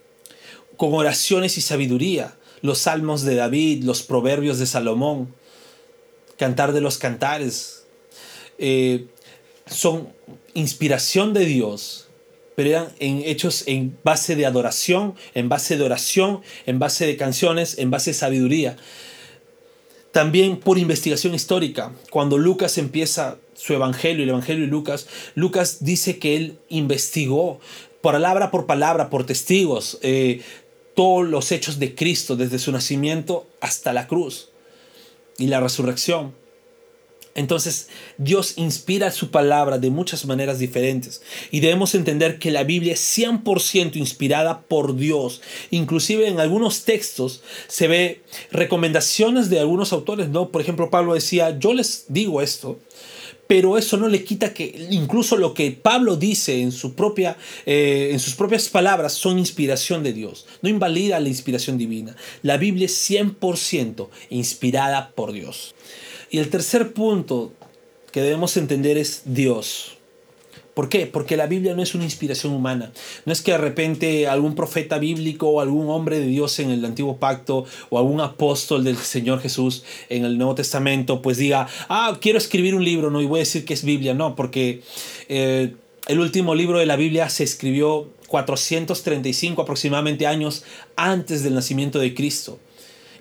con 0.77 0.93
oraciones 0.95 1.59
y 1.59 1.61
sabiduría, 1.61 2.37
los 2.61 2.79
salmos 2.79 3.23
de 3.23 3.37
David, 3.37 3.85
los 3.85 4.03
proverbios 4.03 4.59
de 4.59 4.67
Salomón, 4.67 5.35
cantar 6.39 6.73
de 6.73 6.81
los 6.81 6.99
cantares, 6.99 7.85
eh, 8.59 9.07
son 9.67 10.13
inspiración 10.55 11.35
de 11.35 11.45
Dios, 11.45 12.09
pero 12.55 12.71
eran 12.71 12.89
en, 12.99 13.23
hechos 13.25 13.65
en 13.67 13.97
base 14.03 14.37
de 14.37 14.47
adoración, 14.47 15.15
en 15.35 15.49
base 15.49 15.77
de 15.77 15.85
oración, 15.85 16.41
en 16.67 16.79
base 16.79 17.07
de 17.07 17.17
canciones, 17.17 17.79
en 17.79 17.91
base 17.91 18.11
de 18.11 18.15
sabiduría. 18.15 18.77
También 20.13 20.59
por 20.59 20.79
investigación 20.79 21.35
histórica, 21.35 21.93
cuando 22.11 22.37
Lucas 22.37 22.77
empieza 22.77 23.39
su 23.55 23.73
evangelio, 23.73 24.25
el 24.25 24.31
evangelio 24.31 24.65
de 24.65 24.71
Lucas, 24.71 25.07
Lucas 25.35 25.79
dice 25.81 26.19
que 26.19 26.37
él 26.37 26.59
investigó 26.69 27.61
palabra 28.03 28.51
por 28.51 28.67
palabra, 28.67 29.09
por 29.09 29.25
testigos, 29.25 29.99
eh, 30.03 30.43
todos 30.95 31.27
los 31.27 31.53
hechos 31.53 31.79
de 31.79 31.95
Cristo, 31.95 32.37
desde 32.37 32.59
su 32.59 32.73
nacimiento 32.73 33.47
hasta 33.61 33.93
la 33.93 34.07
cruz 34.07 34.51
y 35.39 35.47
la 35.47 35.61
resurrección. 35.61 36.35
Entonces 37.35 37.89
Dios 38.19 38.55
inspira 38.57 39.11
su 39.11 39.31
palabra 39.31 39.79
de 39.79 39.91
muchas 39.91 40.27
maneras 40.27 40.59
diferentes 40.59 41.23
y 41.51 41.61
debemos 41.61 41.95
entender 41.95 42.39
que 42.39 42.51
la 42.51 42.65
Biblia 42.65 42.93
es 42.93 43.19
100% 43.19 43.97
inspirada 43.97 44.63
por 44.63 44.97
Dios. 44.97 45.41
Inclusive 45.71 46.29
en 46.29 46.41
algunos 46.41 46.85
textos 46.85 47.43
se 47.69 47.89
ve 47.89 48.23
recomendaciones 48.51 49.49
de 49.49 49.61
algunos 49.61 49.93
autores, 49.93 50.29
¿no? 50.29 50.51
Por 50.51 50.61
ejemplo, 50.61 50.91
Pablo 50.91 51.15
decía, 51.15 51.59
yo 51.59 51.73
les 51.73 52.05
digo 52.09 52.43
esto, 52.43 52.79
pero 53.47 53.77
eso 53.77 53.99
no 53.99 54.09
le 54.09 54.25
quita 54.25 54.55
que 54.55 54.89
incluso 54.91 55.37
lo 55.37 55.53
que 55.53 55.73
Pablo 55.73 56.17
dice 56.17 56.63
en, 56.63 56.73
su 56.73 56.95
propia, 56.95 57.37
eh, 57.67 58.09
en 58.13 58.19
sus 58.19 58.35
propias 58.35 58.71
palabras 58.71 59.13
son 59.13 59.39
inspiración 59.39 60.03
de 60.03 60.15
Dios. 60.15 60.47
No 60.63 60.71
invalida 60.71 61.21
la 61.21 61.29
inspiración 61.29 61.77
divina. 61.77 62.17
La 62.43 62.57
Biblia 62.57 62.87
es 62.87 63.11
100% 63.11 64.09
inspirada 64.31 65.11
por 65.15 65.33
Dios. 65.33 65.75
Y 66.33 66.39
el 66.39 66.49
tercer 66.49 66.95
punto 66.95 67.53
que 68.11 68.23
debemos 68.23 68.57
entender 68.57 68.97
es 68.97 69.23
Dios. 69.27 69.99
¿Por 70.73 70.89
qué? 70.89 71.07
Porque 71.07 71.37
la 71.37 71.47
Biblia 71.47 71.75
no 71.75 71.83
es 71.83 71.95
una 71.95 72.05
inspiración 72.05 72.55
humana. 72.55 72.91
No 73.27 73.35
es 73.35 73.43
que 73.43 73.53
de 73.53 73.59
repente 73.59 74.27
algún 74.27 74.55
profeta 74.55 74.97
bíblico 74.97 75.51
o 75.51 75.61
algún 75.61 75.91
hombre 75.91 76.21
de 76.21 76.27
Dios 76.27 76.59
en 76.59 76.71
el 76.71 76.83
antiguo 76.87 77.19
pacto 77.19 77.67
o 77.91 77.99
algún 77.99 78.23
apóstol 78.23 78.83
del 78.83 78.97
Señor 78.97 79.43
Jesús 79.43 79.85
en 80.09 80.25
el 80.25 80.39
Nuevo 80.39 80.55
Testamento 80.55 81.21
pues 81.21 81.37
diga, 81.37 81.69
ah, 81.91 82.17
quiero 82.19 82.39
escribir 82.39 82.75
un 82.75 82.83
libro, 82.83 83.11
no, 83.11 83.21
y 83.21 83.27
voy 83.27 83.41
a 83.41 83.45
decir 83.47 83.67
que 83.67 83.75
es 83.75 83.85
Biblia. 83.85 84.15
No, 84.15 84.35
porque 84.35 84.81
eh, 85.29 85.75
el 86.09 86.19
último 86.19 86.55
libro 86.55 86.79
de 86.79 86.87
la 86.87 86.97
Biblia 86.97 87.29
se 87.29 87.45
escribió 87.45 88.09
435 88.29 89.61
aproximadamente 89.61 90.27
años 90.27 90.65
antes 90.97 91.43
del 91.43 91.53
nacimiento 91.53 91.99
de 91.99 92.15
Cristo. 92.15 92.59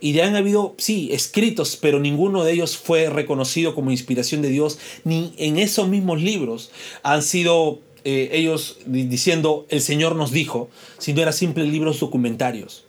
Y 0.04 0.14
ya 0.14 0.26
han 0.26 0.36
habido, 0.36 0.74
sí, 0.80 1.10
escritos, 1.14 1.78
pero 1.80 2.00
ninguno 2.00 2.44
de 2.44 2.54
ellos 2.54 2.76
fue 2.76 3.10
reconocido 3.10 3.76
como 3.76 3.92
inspiración 3.92 4.42
de 4.42 4.50
Dios, 4.50 4.80
ni 5.04 5.34
en 5.38 5.60
esos 5.60 5.88
mismos 5.88 6.22
libros 6.22 6.72
han 7.04 7.22
sido 7.22 7.80
eh, 8.04 8.30
ellos 8.34 8.80
diciendo 8.88 9.68
el 9.70 9.80
Señor 9.80 10.16
nos 10.16 10.32
dijo, 10.32 10.70
sino 10.98 11.22
eran 11.22 11.34
simples 11.34 11.70
libros 11.70 12.00
documentarios. 12.00 12.86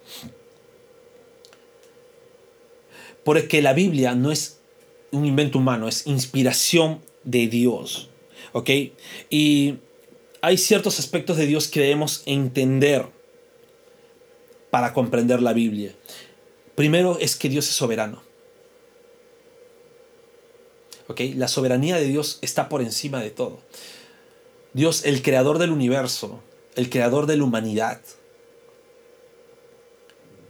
Porque 3.24 3.60
la 3.60 3.74
Biblia 3.74 4.14
no 4.14 4.32
es 4.32 4.58
un 5.10 5.26
invento 5.26 5.58
humano, 5.58 5.88
es 5.88 6.06
inspiración 6.06 7.00
de 7.24 7.46
Dios. 7.46 8.08
¿Ok? 8.52 8.70
Y 9.28 9.74
hay 10.40 10.56
ciertos 10.56 10.98
aspectos 10.98 11.36
de 11.36 11.46
Dios 11.46 11.68
que 11.68 11.80
debemos 11.80 12.22
entender 12.24 13.06
para 14.70 14.94
comprender 14.94 15.42
la 15.42 15.52
Biblia. 15.52 15.94
Primero 16.82 17.16
es 17.20 17.36
que 17.36 17.48
Dios 17.48 17.68
es 17.68 17.76
soberano. 17.76 18.24
¿Ok? 21.06 21.20
La 21.36 21.46
soberanía 21.46 21.94
de 21.94 22.06
Dios 22.06 22.40
está 22.42 22.68
por 22.68 22.82
encima 22.82 23.22
de 23.22 23.30
todo. 23.30 23.60
Dios, 24.72 25.04
el 25.04 25.22
creador 25.22 25.58
del 25.58 25.70
universo, 25.70 26.42
el 26.74 26.90
creador 26.90 27.26
de 27.26 27.36
la 27.36 27.44
humanidad, 27.44 28.00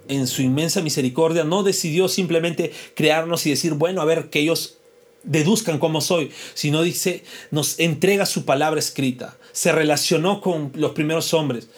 en 0.09 0.27
su 0.27 0.41
inmensa 0.41 0.81
misericordia 0.81 1.45
no 1.45 1.65
decidió 1.65 2.09
simplemente 2.09 2.73
crearnos 2.95 3.45
y 3.45 3.51
decir, 3.51 3.75
bueno, 3.75 4.01
a 4.01 4.07
ver, 4.07 4.31
que 4.31 4.39
ellos 4.39 4.79
deduzcan 5.25 5.79
cómo 5.79 6.01
soy, 6.01 6.33
sino 6.55 6.81
dice, 6.81 7.25
nos 7.51 7.79
entrega 7.79 8.25
su 8.25 8.47
palabra 8.47 8.81
escrita, 8.81 9.37
se 9.53 9.71
relacionó 9.71 10.41
con 10.41 10.73
los 10.77 10.93
primeros 10.93 11.35
hombres, 11.35 11.69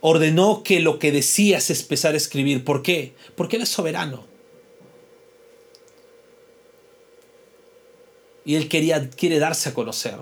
ordenó 0.00 0.62
que 0.62 0.80
lo 0.80 0.98
que 0.98 1.12
decía 1.12 1.60
se 1.60 1.72
empezara 1.72 2.14
a 2.14 2.18
escribir. 2.18 2.64
¿Por 2.64 2.82
qué? 2.82 3.14
Porque 3.34 3.56
Él 3.56 3.62
es 3.62 3.68
soberano. 3.68 4.24
Y 8.44 8.54
Él 8.54 8.68
quería, 8.68 9.10
quiere 9.10 9.38
darse 9.38 9.68
a 9.68 9.74
conocer. 9.74 10.16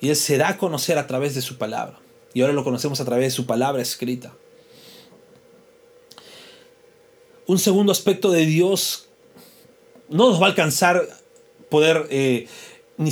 Y 0.00 0.08
Él 0.10 0.16
se 0.16 0.36
da 0.36 0.50
a 0.50 0.58
conocer 0.58 0.98
a 0.98 1.06
través 1.06 1.34
de 1.34 1.42
su 1.42 1.56
palabra. 1.56 2.00
Y 2.32 2.40
ahora 2.40 2.52
lo 2.52 2.64
conocemos 2.64 3.00
a 3.00 3.04
través 3.04 3.26
de 3.26 3.30
su 3.30 3.46
palabra 3.46 3.80
escrita. 3.80 4.34
Un 7.46 7.58
segundo 7.58 7.92
aspecto 7.92 8.30
de 8.30 8.46
Dios 8.46 9.08
no 10.08 10.30
nos 10.30 10.40
va 10.40 10.46
a 10.46 10.48
alcanzar 10.48 11.06
poder 11.68 12.06
eh, 12.10 12.48
ni, 12.96 13.10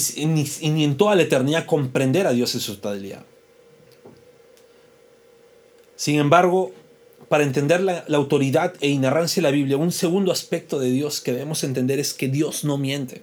ni 0.71 0.85
en 0.85 0.97
toda 0.97 1.15
la 1.15 1.23
eternidad 1.23 1.67
comprender 1.67 2.27
a 2.27 2.33
Dios 2.33 2.55
en 2.55 2.61
su 2.63 2.77
totalidad. 2.77 3.25
Sin 6.03 6.19
embargo, 6.19 6.73
para 7.29 7.45
entender 7.45 7.81
la, 7.81 8.05
autoridad 8.13 8.75
e 8.81 8.89
inerrancia 8.89 9.41
de 9.41 9.49
la 9.49 9.53
Biblia, 9.55 9.77
un 9.77 9.93
segundo 9.93 10.33
aspecto 10.33 10.81
de 10.81 10.91
Dios 10.91 11.21
que 11.21 11.31
debemos 11.31 11.63
entender 11.63 12.01
es 12.01 12.13
que 12.13 12.27
Dios 12.27 12.65
no 12.65 12.77
miente. 12.77 13.23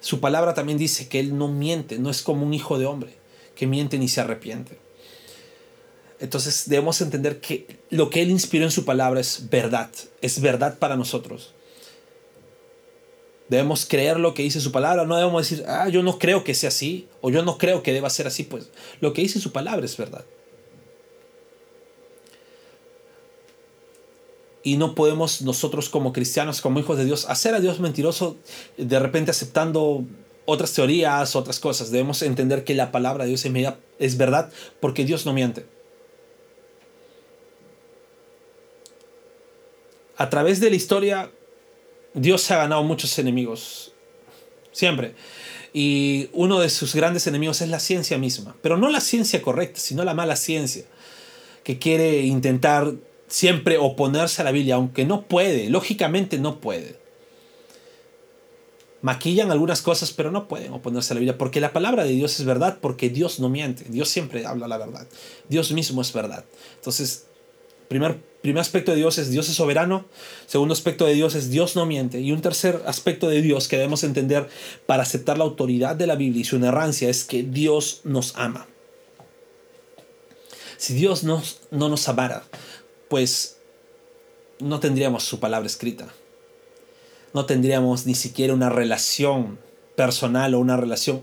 Su 0.00 0.20
palabra 0.20 0.52
también 0.52 0.76
dice 0.76 1.08
que 1.08 1.20
Él 1.20 1.38
no 1.38 1.48
miente, 1.48 1.98
no 1.98 2.10
es 2.10 2.20
como 2.20 2.44
un 2.44 2.52
hijo 2.52 2.78
de 2.78 2.84
hombre, 2.84 3.14
que 3.54 3.66
miente 3.66 3.96
ni 3.96 4.08
se 4.08 4.20
arrepiente. 4.20 4.76
Entonces 6.20 6.64
debemos 6.68 7.00
entender 7.00 7.40
que 7.40 7.78
lo 7.88 8.10
que 8.10 8.20
Él 8.20 8.30
inspiró 8.30 8.66
en 8.66 8.72
su 8.72 8.84
palabra 8.84 9.18
es 9.18 9.48
verdad, 9.48 9.88
es 10.20 10.38
verdad 10.42 10.78
para 10.78 10.96
nosotros. 10.96 11.54
Debemos 13.48 13.86
creer 13.86 14.20
lo 14.20 14.34
que 14.34 14.42
dice 14.42 14.60
su 14.60 14.70
palabra, 14.70 15.06
no 15.06 15.16
debemos 15.16 15.48
decir, 15.48 15.64
ah, 15.66 15.88
yo 15.88 16.02
no 16.02 16.18
creo 16.18 16.44
que 16.44 16.52
sea 16.52 16.68
así, 16.68 17.08
o 17.22 17.30
yo 17.30 17.42
no 17.42 17.56
creo 17.56 17.82
que 17.82 17.94
deba 17.94 18.10
ser 18.10 18.26
así, 18.26 18.42
pues 18.42 18.68
lo 19.00 19.14
que 19.14 19.22
dice 19.22 19.40
su 19.40 19.50
palabra 19.50 19.86
es 19.86 19.96
verdad. 19.96 20.26
Y 24.62 24.76
no 24.76 24.94
podemos 24.94 25.42
nosotros 25.42 25.88
como 25.88 26.12
cristianos, 26.12 26.60
como 26.60 26.78
hijos 26.78 26.98
de 26.98 27.04
Dios, 27.04 27.26
hacer 27.28 27.54
a 27.54 27.60
Dios 27.60 27.80
mentiroso 27.80 28.36
de 28.76 28.98
repente 28.98 29.30
aceptando 29.30 30.04
otras 30.44 30.72
teorías, 30.72 31.36
otras 31.36 31.58
cosas. 31.60 31.90
Debemos 31.90 32.22
entender 32.22 32.64
que 32.64 32.74
la 32.74 32.92
palabra 32.92 33.24
de 33.24 33.30
Dios 33.30 33.44
es 33.98 34.16
verdad 34.16 34.52
porque 34.80 35.04
Dios 35.04 35.26
no 35.26 35.32
miente. 35.32 35.66
A 40.16 40.30
través 40.30 40.60
de 40.60 40.70
la 40.70 40.76
historia, 40.76 41.30
Dios 42.14 42.48
ha 42.50 42.58
ganado 42.58 42.82
muchos 42.84 43.18
enemigos. 43.18 43.92
Siempre. 44.70 45.14
Y 45.72 46.28
uno 46.32 46.60
de 46.60 46.70
sus 46.70 46.94
grandes 46.94 47.26
enemigos 47.26 47.60
es 47.60 47.68
la 47.68 47.80
ciencia 47.80 48.18
misma. 48.18 48.54
Pero 48.62 48.76
no 48.76 48.88
la 48.88 49.00
ciencia 49.00 49.42
correcta, 49.42 49.80
sino 49.80 50.04
la 50.04 50.14
mala 50.14 50.36
ciencia. 50.36 50.84
Que 51.64 51.78
quiere 51.78 52.20
intentar 52.20 52.94
siempre 53.32 53.78
oponerse 53.78 54.42
a 54.42 54.44
la 54.44 54.52
Biblia, 54.52 54.74
aunque 54.74 55.06
no 55.06 55.22
puede, 55.22 55.70
lógicamente 55.70 56.38
no 56.38 56.60
puede. 56.60 56.96
Maquillan 59.00 59.50
algunas 59.50 59.80
cosas, 59.80 60.12
pero 60.12 60.30
no 60.30 60.48
pueden 60.48 60.74
oponerse 60.74 61.12
a 61.12 61.14
la 61.14 61.20
Biblia, 61.20 61.38
porque 61.38 61.58
la 61.58 61.72
palabra 61.72 62.04
de 62.04 62.10
Dios 62.10 62.38
es 62.38 62.44
verdad, 62.44 62.76
porque 62.82 63.08
Dios 63.08 63.40
no 63.40 63.48
miente, 63.48 63.84
Dios 63.88 64.10
siempre 64.10 64.44
habla 64.44 64.68
la 64.68 64.76
verdad, 64.76 65.06
Dios 65.48 65.72
mismo 65.72 66.02
es 66.02 66.12
verdad. 66.12 66.44
Entonces, 66.76 67.24
primer, 67.88 68.20
primer 68.42 68.60
aspecto 68.60 68.90
de 68.90 68.98
Dios 68.98 69.16
es 69.16 69.30
Dios 69.30 69.48
es 69.48 69.54
soberano, 69.54 70.04
segundo 70.46 70.74
aspecto 70.74 71.06
de 71.06 71.14
Dios 71.14 71.34
es 71.34 71.48
Dios 71.48 71.74
no 71.74 71.86
miente, 71.86 72.20
y 72.20 72.32
un 72.32 72.42
tercer 72.42 72.82
aspecto 72.84 73.30
de 73.30 73.40
Dios 73.40 73.66
que 73.66 73.76
debemos 73.76 74.04
entender 74.04 74.46
para 74.84 75.04
aceptar 75.04 75.38
la 75.38 75.44
autoridad 75.44 75.96
de 75.96 76.06
la 76.06 76.16
Biblia 76.16 76.42
y 76.42 76.44
su 76.44 76.56
inerrancia 76.56 77.08
es 77.08 77.24
que 77.24 77.42
Dios 77.42 78.02
nos 78.04 78.36
ama. 78.36 78.68
Si 80.76 80.94
Dios 80.94 81.22
no 81.22 81.40
nos 81.70 82.08
amara, 82.08 82.42
pues 83.12 83.58
no 84.58 84.80
tendríamos 84.80 85.24
su 85.24 85.38
palabra 85.38 85.66
escrita. 85.66 86.14
No 87.34 87.44
tendríamos 87.44 88.06
ni 88.06 88.14
siquiera 88.14 88.54
una 88.54 88.70
relación 88.70 89.58
personal 89.96 90.54
o 90.54 90.58
una 90.58 90.78
relación 90.78 91.22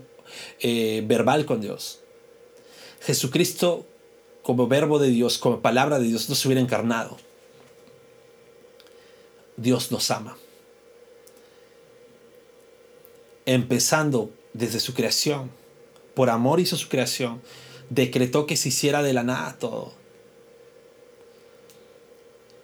eh, 0.60 1.02
verbal 1.04 1.46
con 1.46 1.60
Dios. 1.60 1.98
Jesucristo, 3.00 3.86
como 4.44 4.68
verbo 4.68 5.00
de 5.00 5.08
Dios, 5.08 5.38
como 5.38 5.62
palabra 5.62 5.98
de 5.98 6.06
Dios, 6.06 6.28
no 6.28 6.36
se 6.36 6.46
hubiera 6.46 6.60
encarnado. 6.60 7.18
Dios 9.56 9.90
nos 9.90 10.12
ama. 10.12 10.38
Empezando 13.46 14.30
desde 14.52 14.78
su 14.78 14.94
creación, 14.94 15.50
por 16.14 16.30
amor 16.30 16.60
hizo 16.60 16.76
su 16.76 16.88
creación, 16.88 17.42
decretó 17.88 18.46
que 18.46 18.56
se 18.56 18.68
hiciera 18.68 19.02
de 19.02 19.12
la 19.12 19.24
nada 19.24 19.56
todo 19.58 19.98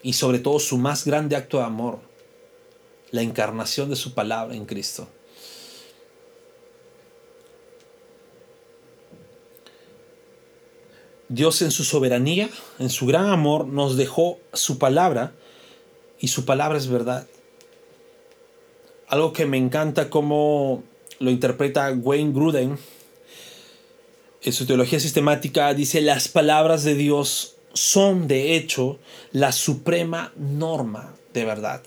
y 0.06 0.12
sobre 0.12 0.38
todo 0.38 0.60
su 0.60 0.78
más 0.78 1.04
grande 1.04 1.34
acto 1.34 1.58
de 1.58 1.64
amor, 1.64 1.98
la 3.10 3.22
encarnación 3.22 3.90
de 3.90 3.96
su 3.96 4.14
palabra 4.14 4.54
en 4.54 4.64
Cristo. 4.64 5.08
Dios 11.28 11.60
en 11.60 11.72
su 11.72 11.82
soberanía, 11.82 12.48
en 12.78 12.88
su 12.88 13.06
gran 13.06 13.30
amor, 13.30 13.66
nos 13.66 13.96
dejó 13.96 14.38
su 14.52 14.78
palabra 14.78 15.32
y 16.20 16.28
su 16.28 16.44
palabra 16.44 16.78
es 16.78 16.86
verdad. 16.86 17.26
Algo 19.08 19.32
que 19.32 19.44
me 19.44 19.56
encanta 19.56 20.08
como 20.08 20.84
lo 21.18 21.32
interpreta 21.32 21.90
Wayne 21.90 22.32
Gruden 22.32 22.78
en 24.40 24.52
su 24.52 24.66
teología 24.66 25.00
sistemática, 25.00 25.74
dice, 25.74 26.00
las 26.00 26.28
palabras 26.28 26.84
de 26.84 26.94
Dios 26.94 27.55
son 27.76 28.26
de 28.26 28.56
hecho 28.56 28.98
la 29.32 29.52
suprema 29.52 30.32
norma 30.36 31.14
de 31.32 31.44
verdad. 31.44 31.82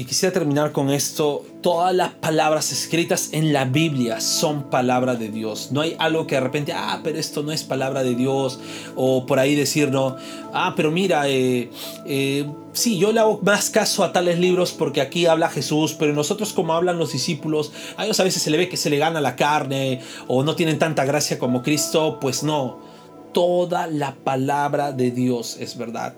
Y 0.00 0.06
quisiera 0.06 0.32
terminar 0.32 0.72
con 0.72 0.88
esto. 0.88 1.44
Todas 1.60 1.94
las 1.94 2.14
palabras 2.14 2.72
escritas 2.72 3.34
en 3.34 3.52
la 3.52 3.66
Biblia 3.66 4.22
son 4.22 4.70
palabra 4.70 5.14
de 5.14 5.28
Dios. 5.28 5.72
No 5.72 5.82
hay 5.82 5.94
algo 5.98 6.26
que 6.26 6.36
de 6.36 6.40
repente, 6.40 6.72
ah, 6.74 7.00
pero 7.04 7.18
esto 7.18 7.42
no 7.42 7.52
es 7.52 7.64
palabra 7.64 8.02
de 8.02 8.14
Dios. 8.14 8.60
O 8.96 9.26
por 9.26 9.38
ahí 9.38 9.54
decir, 9.54 9.90
no, 9.90 10.16
ah, 10.54 10.72
pero 10.74 10.90
mira, 10.90 11.28
eh, 11.28 11.70
eh, 12.06 12.50
sí, 12.72 12.96
yo 12.96 13.12
le 13.12 13.20
hago 13.20 13.40
más 13.42 13.68
caso 13.68 14.02
a 14.02 14.10
tales 14.10 14.38
libros 14.38 14.72
porque 14.72 15.02
aquí 15.02 15.26
habla 15.26 15.50
Jesús, 15.50 15.92
pero 15.98 16.14
nosotros 16.14 16.54
como 16.54 16.72
hablan 16.72 16.96
los 16.96 17.12
discípulos, 17.12 17.70
a 17.98 18.06
ellos 18.06 18.18
a 18.20 18.24
veces 18.24 18.42
se 18.42 18.50
le 18.50 18.56
ve 18.56 18.70
que 18.70 18.78
se 18.78 18.88
le 18.88 18.96
gana 18.96 19.20
la 19.20 19.36
carne 19.36 20.00
o 20.28 20.42
no 20.42 20.56
tienen 20.56 20.78
tanta 20.78 21.04
gracia 21.04 21.38
como 21.38 21.62
Cristo. 21.62 22.16
Pues 22.22 22.42
no, 22.42 22.78
toda 23.34 23.86
la 23.86 24.14
palabra 24.14 24.92
de 24.92 25.10
Dios 25.10 25.58
es 25.60 25.76
verdad. 25.76 26.14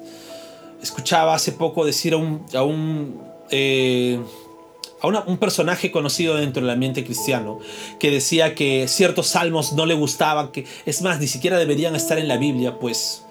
Escuchaba 0.81 1.35
hace 1.35 1.51
poco 1.51 1.85
decir 1.85 2.14
a 2.14 2.16
un, 2.16 2.47
a 2.55 2.62
un 2.62 3.32
eh, 3.53 4.19
a 5.03 5.07
un 5.09 5.37
personaje 5.37 5.91
conocido 5.91 6.37
dentro 6.37 6.62
del 6.62 6.71
ambiente 6.71 7.05
cristiano 7.05 7.59
que 7.99 8.11
decía 8.11 8.55
que 8.55 8.87
ciertos 8.87 9.29
salmos 9.29 9.73
no 9.73 9.85
le 9.85 9.95
gustaban, 9.95 10.53
que 10.53 10.65
es 10.87 11.03
más, 11.03 11.19
ni 11.19 11.27
siquiera 11.27 11.59
deberían 11.59 11.97
estar 11.97 12.19
en 12.19 12.29
la 12.29 12.37
Biblia, 12.37 12.79
pues 12.79 13.25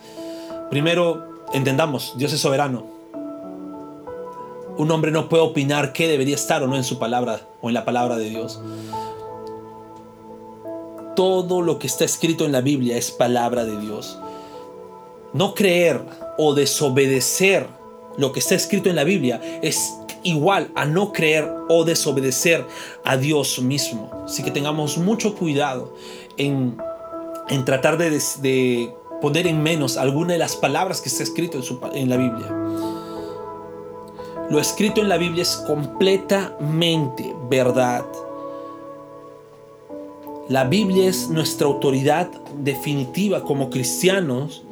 primero 0.69 1.45
entendamos, 1.53 2.13
Dios 2.17 2.34
es 2.34 2.41
soberano. 2.41 2.86
Un 4.77 4.91
hombre 4.91 5.12
no 5.12 5.29
puede 5.29 5.43
opinar 5.43 5.93
qué 5.93 6.07
debería 6.07 6.36
estar 6.36 6.62
o 6.62 6.67
no 6.67 6.75
en 6.75 6.84
su 6.84 6.99
palabra 6.99 7.41
o 7.62 7.69
en 7.69 7.73
la 7.73 7.86
palabra 7.86 8.17
de 8.17 8.29
Dios. 8.29 8.60
Todo 11.15 11.62
lo 11.62 11.79
que 11.79 11.88
está 11.88 12.03
escrito 12.03 12.45
en 12.45 12.51
la 12.51 12.62
Biblia 12.62 12.97
es 12.97 13.12
palabra 13.12 13.63
de 13.63 13.79
Dios. 13.79 14.17
No 15.34 15.53
creer 15.53 16.01
o 16.38 16.53
desobedecer 16.53 17.67
lo 18.17 18.34
que 18.34 18.39
está 18.39 18.55
escrito 18.55 18.89
en 18.89 18.95
la 18.95 19.03
Biblia 19.03 19.41
es 19.62 19.93
igual 20.23 20.71
a 20.75 20.86
no 20.86 21.12
creer 21.12 21.49
o 21.69 21.84
desobedecer 21.84 22.65
a 23.03 23.17
Dios 23.17 23.62
mismo. 23.62 24.10
Así 24.25 24.43
que 24.43 24.51
tengamos 24.51 24.97
mucho 24.97 25.36
cuidado 25.36 25.93
en, 26.38 26.77
tratar 27.65 27.97
de, 27.97 28.93
poner 29.21 29.47
en 29.47 29.62
menos 29.62 29.97
alguna 29.97 30.34
de 30.34 30.39
las 30.39 30.55
palabras 30.55 31.01
que 31.01 31.10
está 31.10 31.23
escrito 31.23 31.60
en, 31.60 31.97
en 31.97 32.10
la 32.10 32.17
Biblia. 32.17 32.47
Lo 34.49 34.60
escrito 34.60 35.01
en 35.01 35.10
la 35.10 35.17
Biblia 35.17 35.43
es 35.43 35.55
completamente 35.67 37.34
verdad. 37.49 38.05
La 40.49 40.65
Biblia 40.65 41.07
es 41.07 41.29
nuestra 41.29 41.67
autoridad 41.67 42.29
definitiva 42.57 43.43
como 43.43 43.69
cristianos. 43.69 44.63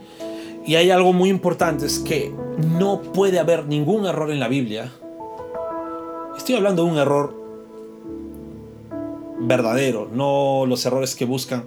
Y 0.65 0.75
hay 0.75 0.91
algo 0.91 1.13
muy 1.13 1.29
importante, 1.29 1.85
es 1.85 1.99
que 1.99 2.33
no 2.77 3.01
puede 3.01 3.39
haber 3.39 3.65
ningún 3.65 4.05
error 4.05 4.29
en 4.29 4.39
la 4.39 4.49
Biblia 4.49 4.91
Estoy 6.39 6.55
hablando 6.55 6.85
de 6.85 6.91
un 6.91 6.97
error 6.97 7.35
verdadero, 9.41 10.09
no 10.11 10.65
los 10.65 10.85
errores 10.85 11.13
que 11.13 11.25
buscan 11.25 11.65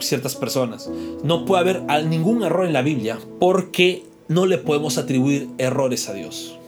ciertas 0.00 0.34
personas. 0.34 0.88
No 1.22 1.44
puede 1.44 1.60
haber 1.60 2.06
ningún 2.06 2.42
error 2.42 2.64
en 2.64 2.72
la 2.72 2.80
Biblia 2.80 3.18
porque 3.38 4.02
no 4.26 4.46
le 4.46 4.56
podemos 4.56 4.96
atribuir 4.96 5.50
errores 5.58 6.08
a 6.08 6.14
Dios. 6.14 6.58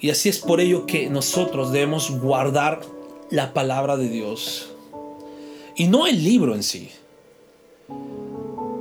Y 0.00 0.08
así 0.08 0.30
es 0.30 0.38
por 0.38 0.60
ello 0.60 0.86
que 0.86 1.10
nosotros 1.10 1.70
debemos 1.70 2.18
guardar 2.18 2.80
la 3.28 3.52
palabra 3.52 3.98
de 3.98 4.08
Dios. 4.08 4.70
Y 5.76 5.88
no 5.88 6.06
el 6.06 6.24
libro 6.24 6.54
en 6.54 6.62
sí. 6.62 6.90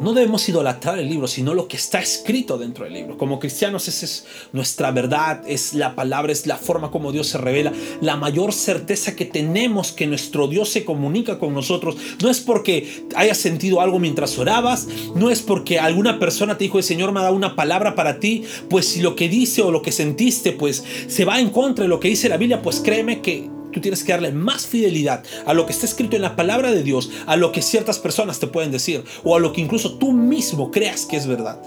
No 0.04 0.14
debemos 0.14 0.50
idolatrar 0.50 1.00
el 1.00 1.08
libro, 1.08 1.28
sino 1.30 1.54
lo 1.54 1.70
que 1.70 1.78
está 1.78 2.02
escrito 2.02 2.58
dentro 2.58 2.84
del 2.84 2.94
libro. 2.94 3.18
Como 3.18 3.40
cristianos, 3.40 3.88
esa 3.88 4.06
es 4.06 4.26
nuestra 4.52 4.92
verdad, 4.92 5.42
es 5.48 5.74
la 5.74 5.96
palabra, 5.96 6.34
es 6.34 6.46
la 6.46 6.58
forma 6.58 6.92
como 6.92 7.14
Dios 7.14 7.28
se 7.28 7.38
revela. 7.38 7.72
La 8.02 8.18
mayor 8.18 8.52
certeza 8.52 9.16
que 9.16 9.24
tenemos 9.24 9.94
que 9.94 10.06
nuestro 10.06 10.50
Dios 10.50 10.68
se 10.68 10.84
comunica 10.84 11.40
con 11.40 11.54
nosotros 11.54 11.96
no 12.22 12.30
es 12.30 12.42
porque 12.42 13.06
hayas 13.16 13.38
sentido 13.38 13.80
algo 13.80 13.98
mientras 13.98 14.38
orabas, 14.38 14.90
no 15.16 15.30
es 15.30 15.42
porque 15.42 15.80
alguna 15.80 16.20
persona 16.20 16.58
te 16.58 16.66
dijo, 16.66 16.80
el 16.80 16.84
Señor 16.84 17.14
me 17.14 17.22
ha 17.22 17.24
dado 17.24 17.36
una 17.38 17.56
palabra 17.56 17.96
para 17.96 18.20
ti, 18.20 18.44
pues 18.70 18.86
si 18.86 19.00
lo 19.00 19.16
que 19.16 19.30
dice 19.30 19.62
o 19.62 19.72
lo 19.72 19.82
que 19.82 19.94
sentiste, 19.94 20.52
pues 20.52 20.84
se 21.08 21.24
va 21.24 21.40
en 21.40 21.50
contra 21.50 21.84
de 21.84 21.90
lo 21.90 22.02
que 22.02 22.10
dice 22.10 22.28
la 22.28 22.36
Biblia, 22.36 22.62
pues 22.62 22.82
créeme 22.82 23.22
que 23.22 23.50
tú 23.74 23.82
tienes 23.82 24.04
que 24.04 24.14
darle 24.14 24.32
más 24.32 24.66
fidelidad 24.66 25.24
a 25.46 25.54
lo 25.54 25.66
que 25.66 25.74
está 25.74 25.86
escrito 25.86 26.16
en 26.16 26.22
la 26.22 26.36
palabra 26.36 26.72
de 26.72 26.84
Dios, 26.84 27.10
a 27.26 27.36
lo 27.36 27.52
que 27.52 27.62
ciertas 27.62 28.00
personas 28.00 28.40
te 28.40 28.48
pueden 28.48 28.72
decir, 28.72 29.04
o 29.24 29.36
a 29.36 29.40
lo 29.40 29.54
que 29.54 29.62
incluso 29.62 29.96
tú 29.96 30.12
mismo 30.14 30.72
creas 30.72 31.06
que 31.06 31.18
es 31.18 31.28
verdad. 31.28 31.62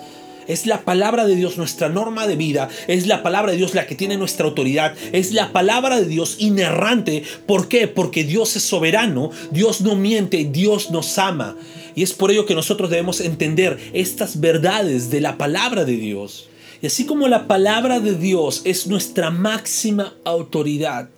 Es 0.47 0.67
la 0.67 0.83
palabra 0.83 1.27
de 1.27 1.35
Dios 1.35 1.59
nuestra 1.59 1.89
norma 1.89 2.27
de 2.27 2.37
vida, 2.37 2.69
es 2.87 3.07
la 3.09 3.23
palabra 3.23 3.51
de 3.51 3.59
Dios 3.59 3.75
la 3.75 3.87
que 3.87 3.97
tiene 3.97 4.17
nuestra 4.17 4.47
autoridad, 4.47 4.95
es 5.11 5.33
la 5.33 5.53
palabra 5.53 6.01
de 6.01 6.07
Dios 6.07 6.37
inerrante. 6.39 7.25
¿Por 7.47 7.67
qué? 7.69 7.89
Porque 7.89 8.23
Dios 8.23 8.55
es 8.55 8.63
soberano, 8.63 9.31
Dios 9.51 9.81
no 9.81 9.97
miente, 9.97 10.45
Dios 10.45 10.93
nos 10.93 11.19
ama. 11.19 11.57
Y 11.97 12.05
es 12.05 12.13
por 12.13 12.31
ello 12.31 12.47
que 12.47 12.55
nosotros 12.55 12.91
debemos 12.91 13.21
entender 13.21 13.79
estas 13.93 14.39
verdades 14.39 15.11
de 15.11 15.21
la 15.21 15.37
palabra 15.37 15.85
de 15.85 15.97
Dios. 15.97 16.49
Y 16.81 16.87
así 16.87 17.07
como 17.07 17.27
la 17.27 17.49
palabra 17.49 18.01
de 18.01 18.15
Dios 18.15 18.63
es 18.65 18.87
nuestra 18.87 19.31
máxima 19.31 20.15
autoridad, 20.25 21.09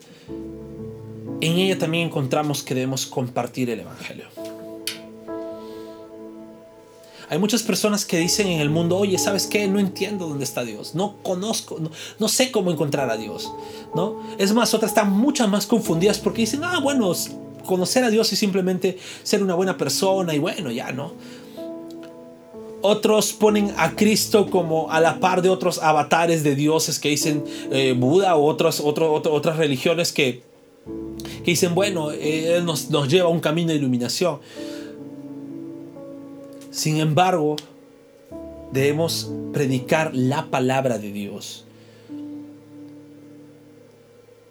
en 1.40 1.59
ella 1.59 1.79
también 1.79 2.09
encontramos 2.09 2.62
que 2.62 2.74
debemos 2.74 3.07
compartir 3.07 3.70
el 3.70 3.81
Evangelio. 3.81 4.27
Hay 7.31 7.38
muchas 7.38 7.62
personas 7.62 8.07
que 8.07 8.16
dicen 8.18 8.46
en 8.46 8.61
el 8.61 8.70
mundo, 8.70 8.96
oye, 8.96 9.18
¿sabes 9.18 9.46
qué? 9.46 9.68
No 9.68 9.79
entiendo 9.79 10.27
dónde 10.27 10.44
está 10.44 10.64
Dios. 10.64 10.94
No 10.94 11.16
conozco, 11.22 11.79
no, 12.18 12.29
sé 12.29 12.51
cómo 12.51 12.70
encontrar 12.70 13.11
a 13.11 13.18
Dios. 13.18 13.53
¿no? 13.94 14.22
Es 14.38 14.55
más, 14.55 14.72
otras 14.72 14.92
están 14.92 15.12
muchas 15.12 15.48
más 15.48 15.66
confundidas 15.66 16.18
porque 16.18 16.42
dicen, 16.42 16.64
ah, 16.64 16.81
bueno, 16.81 17.12
conocer 17.66 18.03
a 18.05 18.11
Dios 18.11 18.33
es 18.33 18.38
simplemente 18.38 18.98
ser 19.22 19.42
una 19.42 19.55
buena 19.55 19.77
persona 19.77 20.35
y 20.35 20.38
bueno, 20.38 20.70
ya, 20.70 20.90
¿no? 20.92 21.12
Otros 22.81 23.33
ponen 23.33 23.74
a 23.77 23.94
Cristo 23.94 24.48
como 24.48 24.90
a 24.90 25.01
la 25.01 25.20
par 25.20 25.42
de 25.42 25.51
otros 25.51 25.83
avatares 25.83 26.44
de 26.44 26.55
dioses 26.55 26.98
que 26.98 27.11
dicen 27.11 27.44
eh, 27.72 27.92
Buda 27.92 28.37
o 28.37 28.46
otras, 28.46 28.81
otras 28.81 29.57
religiones 29.57 30.12
que, 30.12 30.42
que 31.44 31.53
dicen, 31.53 31.74
bueno, 31.74 32.11
Él 32.11 32.64
nos, 32.64 32.90
nos 32.90 33.09
lleva 33.09 33.29
a 33.29 33.33
un 33.33 33.40
camino 33.40 33.70
de 33.70 33.77
iluminación. 33.77 34.38
Sin 36.70 36.98
embargo, 36.98 37.57
debemos 38.72 39.31
predicar 39.53 40.14
la 40.14 40.46
palabra 40.46 40.98
de 40.98 41.12
Dios. 41.12 41.64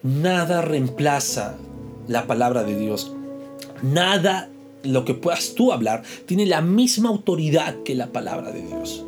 Nada 0.04 0.62
reemplaza 0.62 1.58
la 2.08 2.28
palabra 2.28 2.64
de 2.64 2.78
Dios. 2.78 3.14
Nada 3.82 4.50
lo 4.84 5.06
que 5.06 5.14
puedas 5.14 5.54
tú 5.54 5.72
hablar 5.72 6.04
tiene 6.26 6.46
la 6.46 6.62
misma 6.62 7.10
autoridad 7.10 7.84
que 7.84 7.96
la 7.96 8.08
palabra 8.08 8.52
de 8.52 8.62
Dios. 8.62 9.06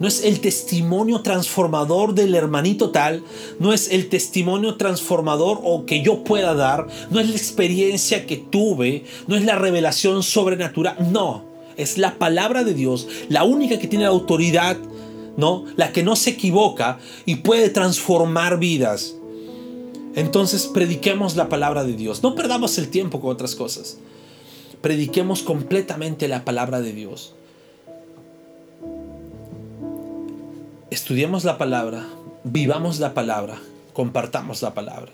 No 0.00 0.08
es 0.08 0.24
el 0.24 0.40
testimonio 0.40 1.20
transformador 1.20 2.14
del 2.14 2.34
hermanito 2.34 2.90
tal, 2.90 3.22
no 3.58 3.74
es 3.74 3.92
el 3.92 4.08
testimonio 4.08 4.76
transformador 4.76 5.60
o 5.62 5.84
que 5.84 6.02
yo 6.02 6.24
pueda 6.24 6.54
dar, 6.54 6.86
no 7.10 7.20
es 7.20 7.28
la 7.28 7.36
experiencia 7.36 8.26
que 8.26 8.38
tuve, 8.38 9.04
no 9.28 9.36
es 9.36 9.44
la 9.44 9.56
revelación 9.56 10.22
sobrenatural, 10.22 11.12
no, 11.12 11.44
es 11.76 11.98
la 11.98 12.18
palabra 12.18 12.64
de 12.64 12.72
Dios, 12.72 13.06
la 13.28 13.44
única 13.44 13.78
que 13.78 13.88
tiene 13.88 14.04
la 14.04 14.10
autoridad, 14.10 14.78
¿no? 15.36 15.66
La 15.76 15.92
que 15.92 16.02
no 16.02 16.16
se 16.16 16.30
equivoca 16.30 16.98
y 17.26 17.36
puede 17.36 17.68
transformar 17.68 18.58
vidas. 18.58 19.16
Entonces 20.16 20.66
prediquemos 20.66 21.36
la 21.36 21.50
palabra 21.50 21.84
de 21.84 21.92
Dios. 21.92 22.22
No 22.22 22.34
perdamos 22.34 22.78
el 22.78 22.88
tiempo 22.88 23.20
con 23.20 23.30
otras 23.30 23.54
cosas. 23.54 23.98
Prediquemos 24.80 25.42
completamente 25.42 26.26
la 26.26 26.44
palabra 26.44 26.80
de 26.80 26.92
Dios. 26.94 27.34
Estudiemos 30.90 31.44
la 31.44 31.56
palabra, 31.56 32.04
vivamos 32.42 32.98
la 32.98 33.14
palabra, 33.14 33.60
compartamos 33.92 34.60
la 34.60 34.74
palabra. 34.74 35.12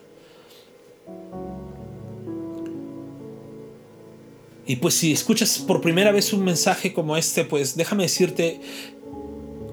Y 4.67 4.77
pues 4.77 4.95
si 4.95 5.13
escuchas 5.13 5.59
por 5.59 5.83
primera 5.83 6.13
vez 6.13 6.33
un 6.33 6.45
mensaje 6.45 6.95
como 6.95 7.17
este, 7.19 7.45
pues 7.45 7.77
déjame 7.77 8.05
decirte, 8.05 8.59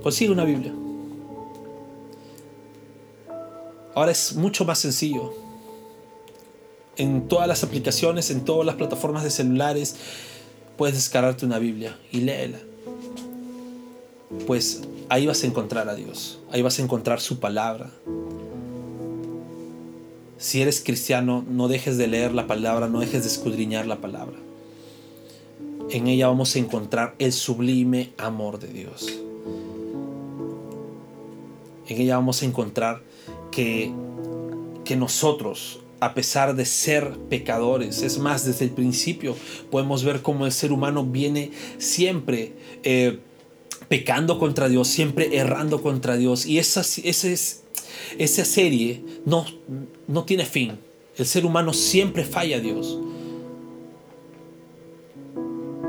consigue 0.03 0.31
una 0.31 0.43
Biblia. 0.43 0.73
Ahora 3.95 4.11
es 4.11 4.35
mucho 4.35 4.65
más 4.65 4.79
sencillo. 4.79 5.33
En 6.97 7.29
todas 7.29 7.47
las 7.47 7.63
aplicaciones, 7.63 8.29
en 8.29 8.43
todas 8.43 8.65
las 8.65 8.75
plataformas 8.75 9.23
de 9.23 9.31
celulares, 9.31 9.95
puedes 10.77 10.95
descargarte 10.95 11.45
una 11.45 11.59
Biblia 11.59 11.97
y 12.11 12.19
léela. 12.19 12.59
Pues 14.45 14.81
ahí 15.13 15.27
vas 15.27 15.43
a 15.43 15.45
encontrar 15.45 15.89
a 15.89 15.95
Dios, 15.95 16.39
ahí 16.51 16.63
vas 16.63 16.79
a 16.79 16.81
encontrar 16.81 17.21
su 17.21 17.39
palabra. 17.39 17.91
Si 20.39 20.59
eres 20.59 20.81
cristiano, 20.83 21.45
no 21.47 21.67
dejes 21.67 21.99
de 21.99 22.07
leer 22.07 22.33
la 22.33 22.47
palabra, 22.47 22.87
no 22.87 22.99
dejes 22.99 23.21
de 23.21 23.29
escudriñar 23.29 23.85
la 23.85 24.01
palabra. 24.01 24.37
En 25.91 26.07
ella 26.07 26.29
vamos 26.29 26.55
a 26.55 26.59
encontrar 26.59 27.13
el 27.19 27.31
sublime 27.31 28.11
amor 28.17 28.59
de 28.59 28.69
Dios. 28.69 29.05
En 31.87 32.01
ella 32.01 32.15
vamos 32.15 32.41
a 32.41 32.47
encontrar 32.47 33.03
que, 33.51 33.93
que 34.83 34.95
nosotros, 34.95 35.81
a 35.99 36.15
pesar 36.15 36.55
de 36.55 36.65
ser 36.65 37.19
pecadores, 37.29 38.01
es 38.01 38.17
más, 38.17 38.45
desde 38.45 38.65
el 38.65 38.71
principio 38.71 39.35
podemos 39.69 40.03
ver 40.03 40.23
cómo 40.23 40.47
el 40.47 40.51
ser 40.51 40.71
humano 40.71 41.05
viene 41.05 41.51
siempre 41.77 42.53
eh, 42.81 43.19
pecando 43.93 44.39
contra 44.39 44.69
Dios, 44.69 44.87
siempre 44.87 45.37
errando 45.37 45.83
contra 45.83 46.17
Dios. 46.17 46.47
Y 46.47 46.57
esa, 46.57 46.81
esa, 46.81 47.27
esa 48.17 48.43
serie 48.43 49.03
no, 49.23 49.45
no 50.07 50.23
tiene 50.23 50.47
fin. 50.47 50.79
El 51.15 51.27
ser 51.27 51.45
humano 51.45 51.73
siempre 51.73 52.23
falla 52.23 52.57
a 52.57 52.59
Dios 52.59 52.97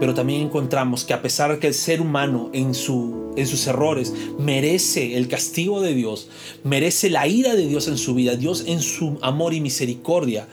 pero 0.01 0.13
también 0.13 0.43
encontramos 0.43 1.05
que 1.05 1.15
a 1.15 1.23
pesar 1.23 1.59
que 1.59 1.69
el 1.69 1.73
ser 1.73 2.03
humano 2.03 2.51
en, 2.53 2.75
su, 2.75 3.33
en 3.37 3.47
sus 3.47 3.67
errores 3.67 4.13
merece 4.39 5.17
el 5.17 5.29
castigo 5.29 5.81
de 5.81 5.95
Dios, 5.95 6.29
merece 6.63 7.09
la 7.09 7.27
ira 7.27 7.55
de 7.55 7.67
Dios 7.67 7.89
en 7.89 7.97
su 7.97 8.13
vida, 8.13 8.37
Dios 8.37 8.65
en 8.67 8.83
su 8.83 9.19
amor 9.23 9.55
y 9.55 9.63
misericordia 9.63 10.47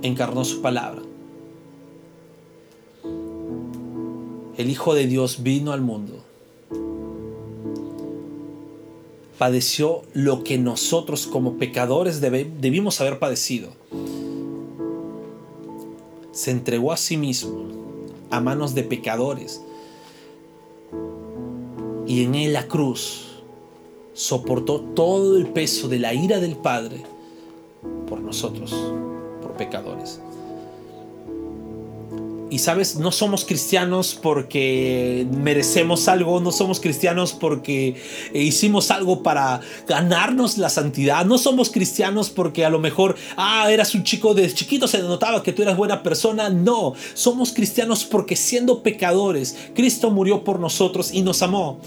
encarnó 0.00 0.44
su 0.46 0.62
palabra. 0.62 1.02
El 4.58 4.70
Hijo 4.70 4.94
de 4.94 5.06
Dios 5.06 5.44
vino 5.44 5.70
al 5.70 5.82
mundo, 5.82 6.14
padeció 9.38 10.02
lo 10.14 10.42
que 10.42 10.58
nosotros 10.58 11.28
como 11.28 11.58
pecadores 11.58 12.20
debimos 12.20 13.00
haber 13.00 13.20
padecido. 13.20 13.68
Se 16.32 16.50
entregó 16.50 16.90
a 16.90 16.96
sí 16.96 17.16
mismo 17.16 17.66
a 18.30 18.40
manos 18.40 18.74
de 18.74 18.82
pecadores. 18.82 19.62
Y 22.08 22.24
en 22.24 22.34
él 22.34 22.52
la 22.52 22.66
cruz 22.66 23.26
soportó 24.12 24.80
todo 24.80 25.36
el 25.36 25.46
peso 25.46 25.86
de 25.86 26.00
la 26.00 26.14
ira 26.14 26.40
del 26.40 26.56
Padre 26.56 27.04
por 28.08 28.20
nosotros, 28.20 28.74
por 29.40 29.52
pecadores. 29.52 30.20
Y 32.50 32.60
sabes, 32.60 32.96
no 32.96 33.12
somos 33.12 33.44
cristianos 33.44 34.18
porque 34.20 35.26
merecemos 35.30 36.08
algo, 36.08 36.40
no 36.40 36.50
somos 36.50 36.80
cristianos 36.80 37.34
porque 37.34 37.94
hicimos 38.32 38.90
algo 38.90 39.22
para 39.22 39.60
ganarnos 39.86 40.56
la 40.56 40.70
santidad, 40.70 41.26
no 41.26 41.36
somos 41.36 41.68
cristianos 41.70 42.30
porque 42.30 42.64
a 42.64 42.70
lo 42.70 42.78
mejor, 42.78 43.16
ah, 43.36 43.70
eras 43.70 43.94
un 43.94 44.02
chico 44.02 44.32
de 44.32 44.52
chiquito, 44.52 44.88
se 44.88 45.02
notaba 45.02 45.42
que 45.42 45.52
tú 45.52 45.60
eras 45.62 45.76
buena 45.76 46.02
persona, 46.02 46.48
no, 46.48 46.94
somos 47.12 47.52
cristianos 47.52 48.04
porque 48.04 48.34
siendo 48.34 48.82
pecadores, 48.82 49.56
Cristo 49.74 50.10
murió 50.10 50.42
por 50.42 50.58
nosotros 50.58 51.12
y 51.12 51.20
nos 51.20 51.42
amó. 51.42 51.80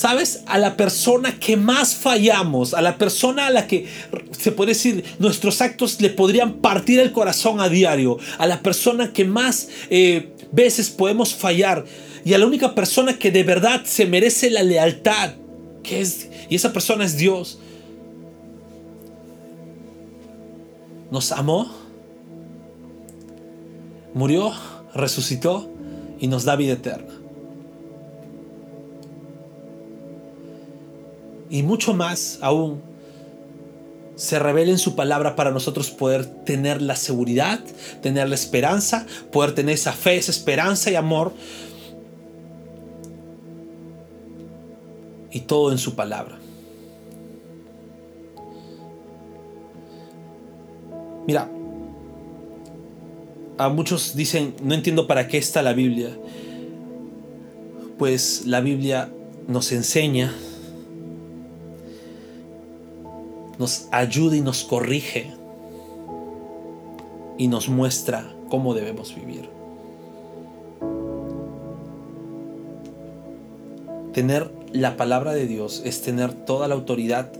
¿Sabes? 0.00 0.44
A 0.46 0.56
la 0.56 0.78
persona 0.78 1.38
que 1.38 1.58
más 1.58 1.94
fallamos, 1.94 2.72
a 2.72 2.80
la 2.80 2.96
persona 2.96 3.48
a 3.48 3.50
la 3.50 3.66
que 3.66 3.86
se 4.30 4.50
puede 4.50 4.70
decir 4.70 5.04
nuestros 5.18 5.60
actos 5.60 6.00
le 6.00 6.08
podrían 6.08 6.54
partir 6.54 7.00
el 7.00 7.12
corazón 7.12 7.60
a 7.60 7.68
diario, 7.68 8.16
a 8.38 8.46
la 8.46 8.62
persona 8.62 9.12
que 9.12 9.26
más 9.26 9.68
eh, 9.90 10.32
veces 10.52 10.88
podemos 10.88 11.34
fallar 11.34 11.84
y 12.24 12.32
a 12.32 12.38
la 12.38 12.46
única 12.46 12.74
persona 12.74 13.18
que 13.18 13.30
de 13.30 13.42
verdad 13.42 13.82
se 13.84 14.06
merece 14.06 14.48
la 14.48 14.62
lealtad, 14.62 15.34
que 15.82 16.00
es, 16.00 16.30
y 16.48 16.54
esa 16.54 16.72
persona 16.72 17.04
es 17.04 17.18
Dios. 17.18 17.58
Nos 21.10 21.30
amó, 21.30 21.70
murió, 24.14 24.50
resucitó 24.94 25.68
y 26.18 26.26
nos 26.26 26.44
da 26.44 26.56
vida 26.56 26.72
eterna. 26.72 27.19
Y 31.50 31.64
mucho 31.64 31.92
más 31.92 32.38
aún 32.40 32.80
se 34.14 34.38
revela 34.38 34.70
en 34.70 34.78
su 34.78 34.94
palabra 34.94 35.34
para 35.34 35.50
nosotros 35.50 35.90
poder 35.90 36.26
tener 36.26 36.82
la 36.82 36.94
seguridad, 36.94 37.60
tener 38.02 38.28
la 38.28 38.34
esperanza, 38.34 39.06
poder 39.32 39.54
tener 39.54 39.74
esa 39.74 39.92
fe, 39.92 40.16
esa 40.16 40.30
esperanza 40.30 40.90
y 40.90 40.94
amor. 40.94 41.32
Y 45.32 45.40
todo 45.40 45.72
en 45.72 45.78
su 45.78 45.94
palabra. 45.94 46.38
Mira, 51.26 51.48
a 53.56 53.68
muchos 53.70 54.14
dicen, 54.14 54.54
no 54.62 54.74
entiendo 54.74 55.06
para 55.06 55.28
qué 55.28 55.38
está 55.38 55.62
la 55.62 55.72
Biblia. 55.72 56.10
Pues 57.96 58.42
la 58.44 58.60
Biblia 58.60 59.10
nos 59.48 59.72
enseña 59.72 60.34
nos 63.60 63.88
ayuda 63.90 64.36
y 64.36 64.40
nos 64.40 64.64
corrige 64.64 65.30
y 67.36 67.46
nos 67.46 67.68
muestra 67.68 68.24
cómo 68.48 68.72
debemos 68.72 69.14
vivir. 69.14 69.50
Tener 74.14 74.50
la 74.72 74.96
palabra 74.96 75.34
de 75.34 75.46
Dios 75.46 75.82
es 75.84 76.00
tener 76.00 76.32
toda 76.32 76.68
la 76.68 76.74
autoridad 76.74 77.32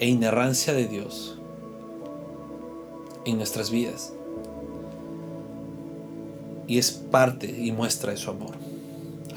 e 0.00 0.08
inerrancia 0.08 0.74
de 0.74 0.88
Dios 0.88 1.38
en 3.26 3.36
nuestras 3.36 3.70
vidas. 3.70 4.12
Y 6.66 6.78
es 6.78 6.90
parte 6.90 7.46
y 7.46 7.70
muestra 7.70 8.10
de 8.10 8.16
su 8.16 8.28
amor. 8.28 8.56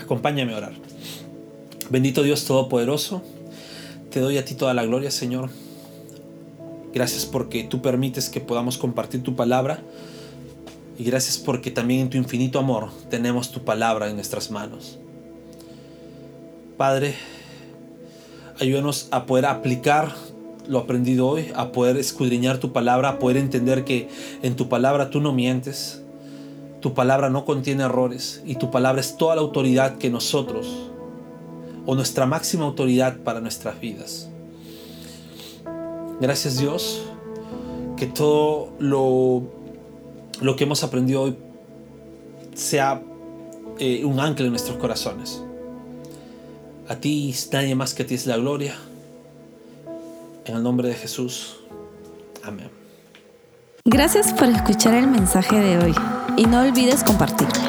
Acompáñame 0.02 0.56
a 0.56 0.58
orar. 0.58 0.74
Bendito 1.92 2.24
Dios 2.24 2.46
Todopoderoso, 2.46 3.22
te 4.12 4.20
doy 4.20 4.38
a 4.38 4.46
ti 4.46 4.56
toda 4.56 4.74
la 4.74 4.86
gloria, 4.86 5.12
Señor. 5.12 5.50
Gracias 6.94 7.26
porque 7.26 7.64
tú 7.64 7.82
permites 7.82 8.30
que 8.30 8.42
podamos 8.42 8.78
compartir 8.78 9.24
tu 9.24 9.36
palabra. 9.36 9.82
Y 10.98 11.04
gracias 11.04 11.38
porque 11.38 11.72
también 11.72 12.02
en 12.02 12.10
tu 12.10 12.18
infinito 12.18 12.60
amor 12.60 12.90
tenemos 13.10 13.52
tu 13.52 13.64
palabra 13.64 14.10
en 14.10 14.16
nuestras 14.16 14.52
manos. 14.52 15.00
Padre, 16.78 17.16
ayúdanos 18.60 19.08
a 19.12 19.26
poder 19.26 19.46
aplicar 19.46 20.14
lo 20.68 20.80
aprendido 20.80 21.28
hoy, 21.28 21.52
a 21.56 21.72
poder 21.72 21.98
escudriñar 21.98 22.58
tu 22.58 22.74
palabra, 22.74 23.10
a 23.10 23.20
poder 23.20 23.38
entender 23.38 23.86
que 23.86 24.10
en 24.44 24.56
tu 24.56 24.70
palabra 24.70 25.10
tú 25.10 25.22
no 25.22 25.34
mientes, 25.34 26.04
tu 26.82 26.94
palabra 26.94 27.30
no 27.30 27.46
contiene 27.46 27.84
errores 27.84 28.44
y 28.46 28.56
tu 28.56 28.70
palabra 28.72 29.02
es 29.02 29.18
toda 29.18 29.36
la 29.36 29.42
autoridad 29.42 29.98
que 29.98 30.10
nosotros, 30.10 30.68
o 31.90 31.96
nuestra 31.96 32.28
máxima 32.28 32.66
autoridad 32.66 33.18
para 33.18 33.42
nuestras 33.42 33.80
vidas. 33.80 34.30
Gracias 36.22 36.60
Dios, 36.60 37.02
que 37.98 38.06
todo 38.06 38.70
lo, 38.78 39.42
lo 40.40 40.56
que 40.56 40.66
hemos 40.66 40.84
aprendido 40.84 41.24
hoy 41.24 41.36
sea 42.54 43.02
eh, 43.80 44.06
un 44.06 44.20
ancla 44.20 44.46
en 44.46 44.52
nuestros 44.52 44.78
corazones. 44.78 45.42
A 46.88 46.96
ti 46.98 47.34
nadie 47.52 47.74
más 47.74 47.96
que 47.96 48.04
a 48.04 48.06
ti 48.06 48.14
es 48.14 48.28
la 48.28 48.38
gloria. 48.38 48.76
En 50.46 50.58
el 50.58 50.62
nombre 50.62 50.90
de 50.90 50.94
Jesús. 50.94 51.58
Amén. 52.44 52.70
Gracias 53.84 54.32
por 54.34 54.48
escuchar 54.48 54.94
el 54.94 55.08
mensaje 55.08 55.60
de 55.60 55.80
hoy 55.80 55.96
y 56.38 56.46
no 56.46 56.62
olvides 56.62 57.04
compartirlo. 57.04 57.69